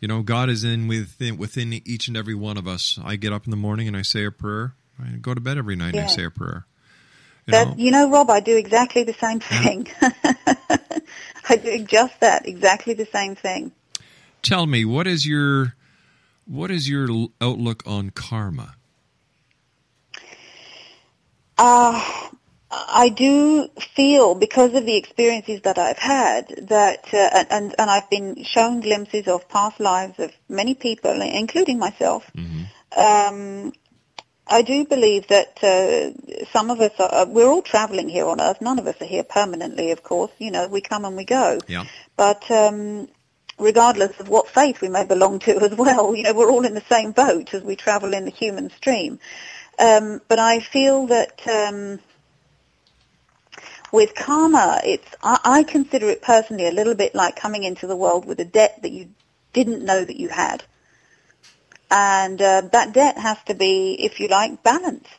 You 0.00 0.08
know, 0.08 0.22
God 0.22 0.50
is 0.50 0.64
in 0.64 0.88
within 0.88 1.36
within 1.36 1.72
each 1.72 2.08
and 2.08 2.16
every 2.16 2.34
one 2.34 2.56
of 2.56 2.66
us. 2.66 2.98
I 3.04 3.14
get 3.14 3.32
up 3.32 3.44
in 3.44 3.52
the 3.52 3.56
morning 3.56 3.86
and 3.86 3.96
I 3.96 4.02
say 4.02 4.24
a 4.24 4.32
prayer. 4.32 4.74
I 5.00 5.16
go 5.20 5.34
to 5.34 5.40
bed 5.40 5.58
every 5.58 5.76
night 5.76 5.94
and 5.94 6.00
I 6.00 6.06
say 6.06 6.24
a 6.24 6.30
prayer. 6.30 6.64
You 7.46 7.52
That 7.52 7.66
know, 7.68 7.74
you 7.76 7.90
know, 7.90 8.10
Rob, 8.10 8.30
I 8.30 8.40
do 8.40 8.56
exactly 8.56 9.04
the 9.04 9.14
same 9.14 9.40
thing. 9.40 9.88
I 11.48 11.56
do 11.56 11.84
just 11.84 12.20
that, 12.20 12.46
exactly 12.46 12.94
the 12.94 13.06
same 13.06 13.34
thing. 13.34 13.72
tell 14.42 14.66
me 14.66 14.84
what 14.84 15.06
is 15.06 15.26
your 15.26 15.74
what 16.46 16.70
is 16.70 16.88
your 16.88 17.28
outlook 17.40 17.82
on 17.86 18.10
karma? 18.10 18.74
Uh, 21.58 22.28
I 22.70 23.10
do 23.10 23.68
feel, 23.94 24.34
because 24.34 24.74
of 24.74 24.86
the 24.86 24.96
experiences 24.96 25.60
that 25.62 25.78
I've 25.78 25.98
had, 25.98 26.48
that 26.68 27.12
uh, 27.12 27.44
and 27.50 27.74
and 27.78 27.90
I've 27.90 28.08
been 28.08 28.42
shown 28.44 28.80
glimpses 28.80 29.28
of 29.28 29.48
past 29.48 29.78
lives 29.78 30.18
of 30.18 30.32
many 30.48 30.74
people, 30.74 31.20
including 31.20 31.78
myself. 31.78 32.30
Um, 32.96 33.72
I 34.46 34.62
do 34.62 34.84
believe 34.84 35.28
that 35.28 35.62
uh, 35.62 36.44
some 36.46 36.70
of 36.70 36.80
us 36.80 36.92
are. 36.98 37.26
We're 37.26 37.48
all 37.48 37.62
traveling 37.62 38.08
here 38.08 38.26
on 38.26 38.40
Earth. 38.40 38.60
None 38.60 38.78
of 38.78 38.86
us 38.86 39.00
are 39.00 39.06
here 39.06 39.22
permanently, 39.22 39.92
of 39.92 40.02
course. 40.02 40.32
You 40.38 40.50
know, 40.50 40.68
we 40.68 40.80
come 40.80 41.04
and 41.04 41.16
we 41.16 41.24
go. 41.24 41.58
Yeah. 41.68 41.84
But 42.16 42.50
um, 42.50 43.08
regardless 43.58 44.18
of 44.20 44.28
what 44.28 44.48
faith 44.48 44.80
we 44.80 44.88
may 44.88 45.04
belong 45.04 45.38
to 45.40 45.60
as 45.60 45.74
well, 45.76 46.14
you 46.14 46.24
know, 46.24 46.34
we're 46.34 46.50
all 46.50 46.66
in 46.66 46.74
the 46.74 46.82
same 46.82 47.12
boat 47.12 47.54
as 47.54 47.62
we 47.62 47.76
travel 47.76 48.12
in 48.14 48.24
the 48.24 48.30
human 48.30 48.70
stream. 48.70 49.20
Um, 49.78 50.20
but 50.28 50.38
I 50.38 50.60
feel 50.60 51.06
that 51.06 51.46
um, 51.48 52.00
with 53.90 54.14
karma, 54.14 54.80
it's 54.84 55.14
I, 55.22 55.38
I 55.44 55.62
consider 55.62 56.08
it 56.10 56.22
personally 56.22 56.66
a 56.66 56.72
little 56.72 56.94
bit 56.94 57.14
like 57.14 57.36
coming 57.36 57.64
into 57.64 57.86
the 57.86 57.96
world 57.96 58.24
with 58.26 58.40
a 58.40 58.44
debt 58.44 58.80
that 58.82 58.90
you 58.90 59.08
didn't 59.52 59.84
know 59.84 60.04
that 60.04 60.16
you 60.16 60.28
had, 60.28 60.64
and 61.92 62.40
uh, 62.40 62.62
that 62.72 62.94
debt 62.94 63.18
has 63.18 63.36
to 63.44 63.54
be, 63.54 63.92
if 64.00 64.18
you 64.18 64.26
like, 64.26 64.62
balanced. 64.62 65.10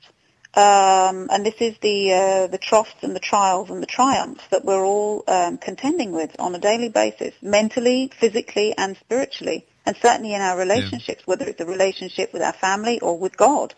Um, 0.55 1.29
and 1.31 1.45
this 1.45 1.55
is 1.59 1.77
the 1.79 2.13
uh, 2.13 2.47
the 2.47 2.59
troughs 2.59 2.93
and 3.01 3.15
the 3.15 3.19
trials 3.19 3.71
and 3.71 3.81
the 3.81 3.87
triumphs 3.87 4.43
that 4.51 4.65
we're 4.65 4.85
all 4.85 5.23
um, 5.27 5.57
contending 5.57 6.11
with 6.11 6.35
on 6.39 6.53
a 6.53 6.59
daily 6.59 6.89
basis, 6.89 7.33
mentally, 7.41 8.11
physically, 8.19 8.75
and 8.77 8.95
spiritually, 8.97 9.65
and 9.85 9.95
certainly 9.97 10.33
in 10.33 10.41
our 10.41 10.57
relationships, 10.57 11.25
whether 11.25 11.47
it's 11.47 11.61
a 11.61 11.65
relationship 11.65 12.33
with 12.33 12.43
our 12.43 12.53
family 12.53 12.99
or 12.99 13.17
with 13.17 13.35
God. 13.35 13.73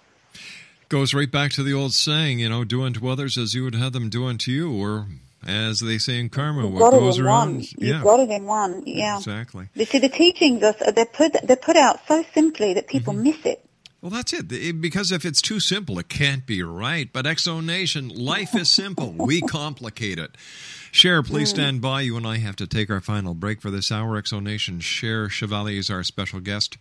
Goes 0.89 1.13
right 1.13 1.31
back 1.31 1.51
to 1.53 1.63
the 1.63 1.73
old 1.73 1.93
saying, 1.93 2.39
you 2.39 2.49
know, 2.49 2.65
do 2.65 2.83
unto 2.83 3.07
others 3.07 3.37
as 3.37 3.53
you 3.53 3.63
would 3.63 3.75
have 3.75 3.93
them 3.93 4.09
do 4.09 4.25
unto 4.25 4.51
you, 4.51 4.73
or 4.73 5.07
as 5.45 5.79
they 5.79 5.97
say 5.97 6.19
in 6.19 6.29
karma, 6.29 6.63
You've 6.63 6.73
what 6.73 6.91
goes 6.91 7.19
around. 7.19 7.55
one. 7.55 7.59
You've 7.61 7.73
yeah, 7.79 8.01
got 8.03 8.19
it 8.19 8.29
in 8.29 8.45
one. 8.45 8.83
Yeah. 8.85 9.17
exactly. 9.17 9.67
You 9.75 9.85
see, 9.85 9.99
the 9.99 10.09
teachings 10.09 10.63
are 10.63 10.73
they're 10.91 11.05
put 11.05 11.33
they're 11.43 11.55
put 11.55 11.75
out 11.77 11.99
so 12.07 12.23
simply 12.33 12.73
that 12.73 12.87
people 12.87 13.13
Mm-hmm. 13.13 13.23
miss 13.23 13.45
it. 13.45 13.61
Well, 14.01 14.11
that's 14.11 14.33
it. 14.33 14.51
It- 14.51 14.81
Because 14.81 15.11
if 15.11 15.25
it's 15.25 15.41
too 15.41 15.59
simple, 15.59 15.97
it 15.99 16.09
can't 16.09 16.45
be 16.45 16.61
right. 16.63 17.09
But 17.11 17.25
Exo 17.25 17.63
Nation, 17.63 18.09
life 18.09 18.55
is 18.55 18.69
simple. 18.69 19.11
we 19.17 19.41
complicate 19.41 20.19
it. 20.19 20.31
Cher, 20.91 21.21
please 21.23 21.49
stand 21.49 21.81
by. 21.81 22.01
You 22.01 22.15
and 22.15 22.25
I 22.25 22.37
have 22.37 22.55
to 22.57 22.67
take 22.67 22.89
our 22.89 23.01
final 23.01 23.33
break 23.33 23.61
for 23.61 23.69
this 23.71 23.91
hour. 23.91 24.21
Exo 24.21 24.41
Nation, 24.41 24.79
Cher 24.79 25.27
Chevalier 25.29 25.79
is 25.79 25.89
our 25.89 26.03
special 26.03 26.39
guest. 26.39 26.77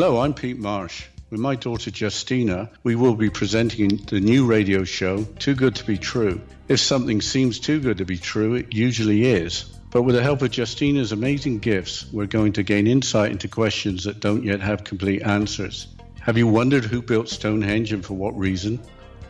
Hello, 0.00 0.20
I'm 0.20 0.32
Pete 0.32 0.60
Marsh. 0.60 1.06
With 1.28 1.40
my 1.40 1.56
daughter 1.56 1.90
Justina, 1.92 2.70
we 2.84 2.94
will 2.94 3.16
be 3.16 3.30
presenting 3.30 3.96
the 3.96 4.20
new 4.20 4.46
radio 4.46 4.84
show, 4.84 5.24
Too 5.24 5.56
Good 5.56 5.74
to 5.74 5.84
Be 5.84 5.98
True. 5.98 6.40
If 6.68 6.78
something 6.78 7.20
seems 7.20 7.58
too 7.58 7.80
good 7.80 7.98
to 7.98 8.04
be 8.04 8.16
true, 8.16 8.54
it 8.54 8.72
usually 8.72 9.24
is. 9.24 9.64
But 9.90 10.02
with 10.02 10.14
the 10.14 10.22
help 10.22 10.42
of 10.42 10.52
Justina's 10.52 11.10
amazing 11.10 11.58
gifts, 11.58 12.06
we're 12.12 12.26
going 12.26 12.52
to 12.52 12.62
gain 12.62 12.86
insight 12.86 13.32
into 13.32 13.48
questions 13.48 14.04
that 14.04 14.20
don't 14.20 14.44
yet 14.44 14.60
have 14.60 14.84
complete 14.84 15.22
answers. 15.22 15.88
Have 16.20 16.38
you 16.38 16.46
wondered 16.46 16.84
who 16.84 17.02
built 17.02 17.28
Stonehenge 17.28 17.92
and 17.92 18.06
for 18.06 18.14
what 18.14 18.38
reason? 18.38 18.78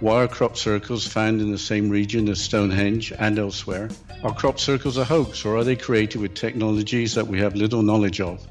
Why 0.01 0.25
are 0.25 0.29
crop 0.29 0.59
circles 0.59 1.07
found 1.07 1.41
in 1.41 1.51
the 1.51 1.57
same 1.57 1.89
region 1.89 2.29
as 2.29 2.43
Stonehenge 2.43 3.11
and 3.19 3.39
elsewhere? 3.39 3.89
Are 4.23 4.35
crop 4.35 4.61
circles 4.61 4.99
a 4.99 5.05
hoax 5.07 5.47
or 5.47 5.57
are 5.57 5.65
they 5.65 5.77
created 5.77 6.21
with 6.21 6.35
technologies 6.35 7.15
that 7.15 7.27
we 7.27 7.39
have 7.39 7.57
little 7.57 7.83
knowledge 7.83 8.21
of? 8.21 8.47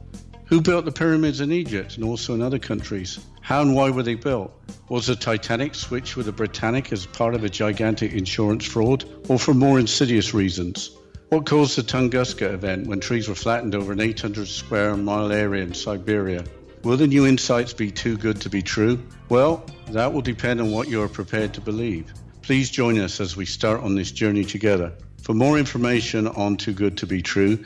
Who 0.48 0.62
built 0.62 0.86
the 0.86 0.94
pyramids 0.94 1.42
in 1.42 1.52
Egypt 1.52 1.96
and 1.96 2.06
also 2.06 2.34
in 2.34 2.42
other 2.42 2.58
countries? 2.58 3.20
How 3.42 3.62
and 3.62 3.76
why 3.76 3.90
were 3.90 4.04
they 4.04 4.16
built? 4.16 4.54
Was 4.88 5.08
the 5.08 5.16
Titanic 5.16 5.76
switched 5.76 6.16
with 6.16 6.26
the 6.26 6.32
Britannic 6.32 6.94
as 6.94 7.06
part 7.06 7.36
of 7.36 7.44
a 7.44 7.50
gigantic 7.50 8.14
insurance 8.14 8.64
fraud 8.64 9.04
or 9.28 9.38
for 9.38 9.54
more 9.54 9.78
insidious 9.78 10.34
reasons? 10.34 10.92
What 11.28 11.46
caused 11.46 11.78
the 11.78 11.84
Tunguska 11.84 12.54
event 12.54 12.88
when 12.88 13.02
trees 13.02 13.28
were 13.28 13.36
flattened 13.36 13.76
over 13.76 13.92
an 13.92 14.00
800 14.00 14.48
square 14.48 14.96
mile 14.96 15.34
area 15.34 15.64
in 15.64 15.74
Siberia? 15.74 16.46
Will 16.82 16.96
the 16.96 17.08
new 17.08 17.28
insights 17.28 17.74
be 17.74 17.92
too 17.92 18.16
good 18.16 18.40
to 18.42 18.50
be 18.50 18.62
true? 18.62 19.04
Well, 19.28 19.66
that 19.90 20.14
will 20.14 20.22
depend 20.22 20.62
on 20.62 20.72
what 20.72 20.88
you 20.88 21.02
are 21.02 21.10
prepared 21.10 21.56
to 21.56 21.62
believe. 21.62 22.14
Please 22.42 22.70
join 22.70 22.98
us 23.00 23.20
as 23.20 23.36
we 23.36 23.46
start 23.46 23.82
on 23.82 23.96
this 23.96 24.12
journey 24.12 24.46
together. 24.46 24.94
For 25.24 25.34
more 25.34 25.60
information 25.60 26.26
on 26.26 26.56
Too 26.56 26.72
Good 26.72 27.00
to 27.00 27.06
Be 27.06 27.22
True, 27.22 27.66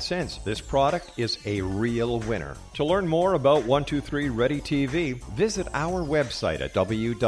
this 0.09 0.59
product 0.61 1.11
is 1.17 1.37
a 1.45 1.61
real 1.61 2.19
winner. 2.19 2.57
To 2.73 2.83
learn 2.83 3.07
more 3.07 3.33
about 3.33 3.65
123 3.65 4.29
Ready 4.29 4.59
TV, 4.59 5.21
visit 5.33 5.67
our 5.73 6.01
website 6.01 6.59
at 6.61 6.73
www.xzbn.net. 6.73 7.19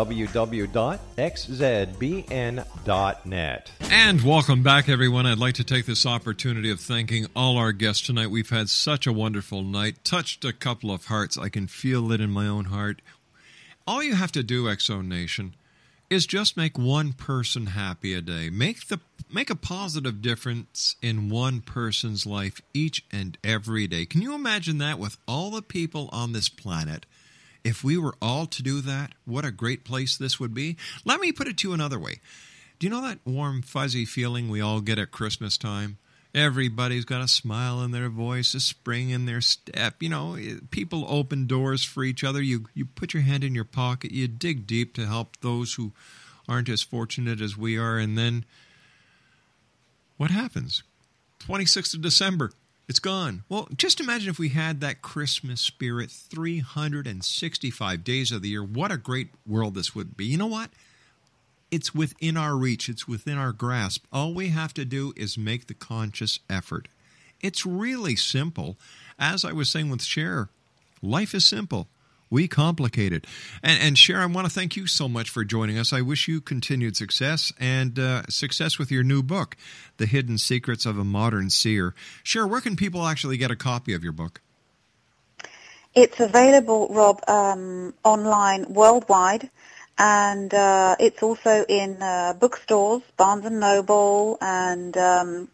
And 3.91 4.21
welcome 4.21 4.63
back, 4.63 4.89
everyone. 4.89 5.25
I'd 5.25 5.37
like 5.37 5.55
to 5.55 5.63
take 5.63 5.85
this 5.85 6.05
opportunity 6.05 6.71
of 6.71 6.79
thanking 6.79 7.27
all 7.35 7.57
our 7.57 7.71
guests 7.71 8.05
tonight. 8.05 8.31
We've 8.31 8.49
had 8.49 8.69
such 8.69 9.05
a 9.05 9.13
wonderful 9.13 9.61
night, 9.61 10.03
touched 10.03 10.43
a 10.43 10.51
couple 10.51 10.91
of 10.91 11.05
hearts. 11.05 11.37
I 11.37 11.49
can 11.49 11.67
feel 11.67 12.11
it 12.11 12.19
in 12.21 12.31
my 12.31 12.47
own 12.47 12.65
heart. 12.65 13.01
All 13.85 14.01
you 14.01 14.15
have 14.15 14.31
to 14.31 14.43
do, 14.43 14.65
Exo 14.65 15.05
Nation, 15.05 15.55
is 16.13 16.27
just 16.27 16.55
make 16.55 16.77
one 16.77 17.11
person 17.11 17.65
happy 17.65 18.13
a 18.13 18.21
day. 18.21 18.49
Make 18.51 18.87
the 18.87 18.99
make 19.31 19.49
a 19.49 19.55
positive 19.55 20.21
difference 20.21 20.95
in 21.01 21.29
one 21.29 21.59
person's 21.59 22.27
life 22.27 22.61
each 22.71 23.03
and 23.11 23.35
every 23.43 23.87
day. 23.87 24.05
Can 24.05 24.21
you 24.21 24.35
imagine 24.35 24.77
that 24.77 24.99
with 24.99 25.17
all 25.27 25.49
the 25.49 25.63
people 25.63 26.09
on 26.13 26.31
this 26.31 26.49
planet? 26.49 27.07
If 27.63 27.83
we 27.83 27.97
were 27.97 28.13
all 28.21 28.45
to 28.45 28.61
do 28.61 28.79
that, 28.81 29.13
what 29.25 29.43
a 29.43 29.51
great 29.51 29.83
place 29.83 30.15
this 30.15 30.39
would 30.39 30.53
be. 30.53 30.77
Let 31.03 31.19
me 31.19 31.31
put 31.31 31.47
it 31.47 31.57
to 31.57 31.69
you 31.69 31.73
another 31.73 31.97
way. 31.97 32.21
Do 32.77 32.85
you 32.85 32.91
know 32.91 33.01
that 33.01 33.19
warm, 33.25 33.63
fuzzy 33.63 34.05
feeling 34.05 34.49
we 34.49 34.61
all 34.61 34.81
get 34.81 34.99
at 34.99 35.11
Christmas 35.11 35.57
time? 35.57 35.97
Everybody's 36.35 37.05
got 37.05 37.21
a 37.21 37.27
smile 37.27 37.83
in 37.83 37.91
their 37.91 38.09
voice, 38.09 38.55
a 38.55 38.59
spring 38.59 39.11
in 39.11 39.25
their 39.25 39.41
step. 39.41 40.01
You 40.01 40.09
know, 40.09 40.37
people 40.71 41.05
open 41.07 41.45
doors 41.45 41.83
for 41.83 42.03
each 42.03 42.23
other. 42.23 42.41
You 42.41 42.65
you 42.73 42.85
put 42.85 43.13
your 43.13 43.23
hand 43.23 43.43
in 43.43 43.53
your 43.53 43.65
pocket. 43.65 44.11
You 44.11 44.27
dig 44.27 44.65
deep 44.65 44.95
to 44.95 45.05
help 45.05 45.37
those 45.41 45.75
who 45.75 45.91
aren't 46.49 46.69
as 46.69 46.81
fortunate 46.81 47.39
as 47.39 47.55
we 47.55 47.77
are, 47.77 47.97
and 47.97 48.17
then 48.17 48.45
what 50.17 50.31
happens? 50.31 50.81
Twenty 51.37 51.65
sixth 51.65 51.93
of 51.93 52.01
December, 52.01 52.51
it's 52.87 52.99
gone. 52.99 53.43
Well, 53.47 53.67
just 53.75 53.99
imagine 53.99 54.29
if 54.29 54.39
we 54.39 54.49
had 54.49 54.81
that 54.81 55.01
Christmas 55.01 55.61
spirit 55.61 56.09
365 56.11 58.03
days 58.03 58.31
of 58.31 58.41
the 58.41 58.49
year. 58.49 58.63
What 58.63 58.91
a 58.91 58.97
great 58.97 59.29
world 59.47 59.75
this 59.75 59.93
would 59.93 60.17
be. 60.17 60.25
You 60.25 60.37
know 60.37 60.47
what? 60.47 60.69
It's 61.73 61.95
within 61.95 62.37
our 62.37 62.55
reach, 62.55 62.87
it's 62.87 63.07
within 63.07 63.39
our 63.39 63.51
grasp. 63.51 64.05
All 64.13 64.31
we 64.31 64.49
have 64.49 64.75
to 64.75 64.85
do 64.85 65.11
is 65.17 65.39
make 65.39 65.65
the 65.65 65.73
conscious 65.73 66.39
effort. 66.47 66.87
It's 67.41 67.65
really 67.65 68.15
simple. 68.15 68.77
As 69.17 69.43
I 69.43 69.53
was 69.53 69.71
saying 69.71 69.89
with 69.89 70.03
Cher, 70.03 70.49
life 71.01 71.33
is 71.33 71.47
simple. 71.47 71.87
We 72.29 72.47
complicate 72.47 73.11
it. 73.11 73.25
And, 73.63 73.81
and 73.81 73.97
Cher, 73.97 74.19
I 74.21 74.27
want 74.27 74.45
to 74.45 74.53
thank 74.53 74.75
you 74.75 74.85
so 74.85 75.09
much 75.09 75.31
for 75.31 75.43
joining 75.43 75.79
us. 75.79 75.91
I 75.91 76.01
wish 76.01 76.27
you 76.27 76.41
continued 76.41 76.95
success 76.95 77.51
and 77.59 77.97
uh, 77.97 78.21
success 78.29 78.77
with 78.77 78.91
your 78.91 79.03
new 79.03 79.23
book, 79.23 79.57
The 79.97 80.05
Hidden 80.05 80.37
Secrets 80.37 80.85
of 80.85 80.99
a 80.99 81.03
Modern 81.03 81.49
Seer. 81.49 81.95
Cher, 82.21 82.45
where 82.45 82.61
can 82.61 82.75
people 82.75 83.07
actually 83.07 83.37
get 83.37 83.49
a 83.49 83.55
copy 83.55 83.95
of 83.95 84.03
your 84.03 84.13
book? 84.13 84.41
It's 85.95 86.19
available, 86.19 86.89
Rob, 86.91 87.19
um, 87.27 87.95
online 88.03 88.71
worldwide 88.71 89.49
and 89.97 90.53
uh, 90.53 90.95
it's 90.99 91.21
also 91.21 91.65
in 91.67 92.01
uh, 92.01 92.33
bookstores, 92.39 93.03
Barnes 93.17 93.45
and 93.45 93.59
Noble, 93.59 94.37
and 94.41 94.95
um, 94.97 95.49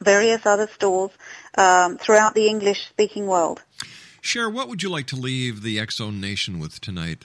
various 0.00 0.44
other 0.46 0.68
stores 0.68 1.10
um, 1.56 1.98
throughout 1.98 2.34
the 2.34 2.46
English-speaking 2.46 3.26
world. 3.26 3.62
Cher, 4.20 4.48
what 4.48 4.68
would 4.68 4.82
you 4.82 4.88
like 4.88 5.06
to 5.08 5.16
leave 5.16 5.62
the 5.62 5.84
Zone 5.90 6.20
Nation 6.20 6.58
with 6.58 6.80
tonight? 6.80 7.24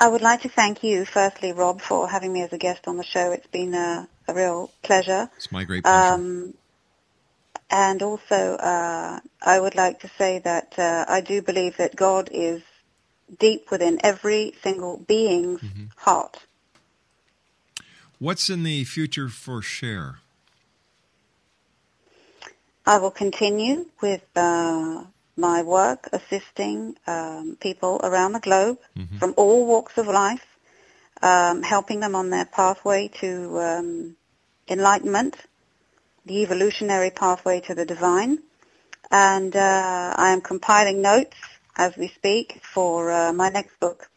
I 0.00 0.08
would 0.08 0.22
like 0.22 0.42
to 0.42 0.48
thank 0.48 0.84
you, 0.84 1.04
firstly, 1.04 1.52
Rob, 1.52 1.80
for 1.80 2.08
having 2.08 2.32
me 2.32 2.42
as 2.42 2.52
a 2.52 2.58
guest 2.58 2.86
on 2.86 2.96
the 2.96 3.04
show. 3.04 3.32
It's 3.32 3.46
been 3.48 3.74
a, 3.74 4.08
a 4.28 4.34
real 4.34 4.70
pleasure. 4.82 5.28
It's 5.36 5.50
my 5.50 5.64
great 5.64 5.82
pleasure. 5.82 6.14
Um, 6.14 6.54
and 7.70 8.00
also, 8.02 8.54
uh, 8.54 9.18
I 9.42 9.60
would 9.60 9.74
like 9.74 10.00
to 10.00 10.08
say 10.16 10.38
that 10.40 10.78
uh, 10.78 11.04
I 11.08 11.20
do 11.20 11.42
believe 11.42 11.76
that 11.78 11.96
God 11.96 12.28
is 12.32 12.62
deep 13.38 13.70
within 13.70 14.00
every 14.02 14.54
single 14.62 14.98
being's 14.98 15.60
mm-hmm. 15.60 15.84
heart. 15.96 16.38
What's 18.18 18.50
in 18.50 18.64
the 18.64 18.84
future 18.84 19.28
for 19.28 19.62
Cher? 19.62 20.18
I 22.84 22.98
will 22.98 23.10
continue 23.10 23.86
with 24.00 24.24
uh, 24.34 25.04
my 25.36 25.62
work 25.62 26.08
assisting 26.12 26.96
um, 27.06 27.56
people 27.60 28.00
around 28.02 28.32
the 28.32 28.40
globe 28.40 28.78
mm-hmm. 28.96 29.18
from 29.18 29.34
all 29.36 29.66
walks 29.66 29.98
of 29.98 30.06
life, 30.06 30.46
um, 31.22 31.62
helping 31.62 32.00
them 32.00 32.14
on 32.14 32.30
their 32.30 32.46
pathway 32.46 33.08
to 33.20 33.58
um, 33.60 34.16
enlightenment, 34.68 35.36
the 36.26 36.42
evolutionary 36.42 37.10
pathway 37.10 37.60
to 37.60 37.74
the 37.74 37.84
divine. 37.84 38.38
And 39.10 39.54
uh, 39.54 40.14
I 40.16 40.32
am 40.32 40.40
compiling 40.40 41.00
notes 41.00 41.36
as 41.78 41.96
we 41.96 42.08
speak 42.08 42.60
for 42.62 43.10
uh, 43.10 43.32
my 43.32 43.48
next 43.48 43.78
book. 43.80 44.10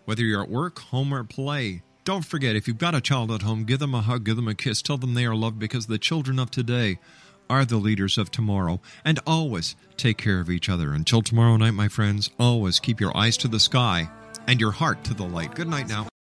whether 0.06 0.22
you're 0.22 0.42
at 0.42 0.48
work, 0.48 0.78
home, 0.78 1.12
or 1.12 1.24
play. 1.24 1.82
Don't 2.04 2.24
forget, 2.24 2.56
if 2.56 2.66
you've 2.66 2.78
got 2.78 2.94
a 2.94 3.02
child 3.02 3.30
at 3.30 3.42
home, 3.42 3.64
give 3.64 3.80
them 3.80 3.94
a 3.94 4.00
hug, 4.00 4.24
give 4.24 4.36
them 4.36 4.48
a 4.48 4.54
kiss, 4.54 4.80
tell 4.80 4.96
them 4.96 5.12
they 5.12 5.26
are 5.26 5.34
loved 5.34 5.58
because 5.58 5.88
the 5.88 5.98
children 5.98 6.38
of 6.38 6.50
today 6.50 6.98
are 7.50 7.66
the 7.66 7.76
leaders 7.76 8.16
of 8.16 8.30
tomorrow. 8.30 8.80
And 9.04 9.20
always 9.26 9.76
take 9.98 10.16
care 10.16 10.40
of 10.40 10.48
each 10.48 10.70
other. 10.70 10.94
Until 10.94 11.20
tomorrow 11.20 11.58
night, 11.58 11.72
my 11.72 11.88
friends, 11.88 12.30
always 12.38 12.80
keep 12.80 12.98
your 12.98 13.14
eyes 13.14 13.36
to 13.38 13.48
the 13.48 13.60
sky 13.60 14.08
and 14.46 14.58
your 14.58 14.72
heart 14.72 15.04
to 15.04 15.12
the 15.12 15.24
light. 15.24 15.54
Good 15.54 15.68
night 15.68 15.86
now. 15.86 16.10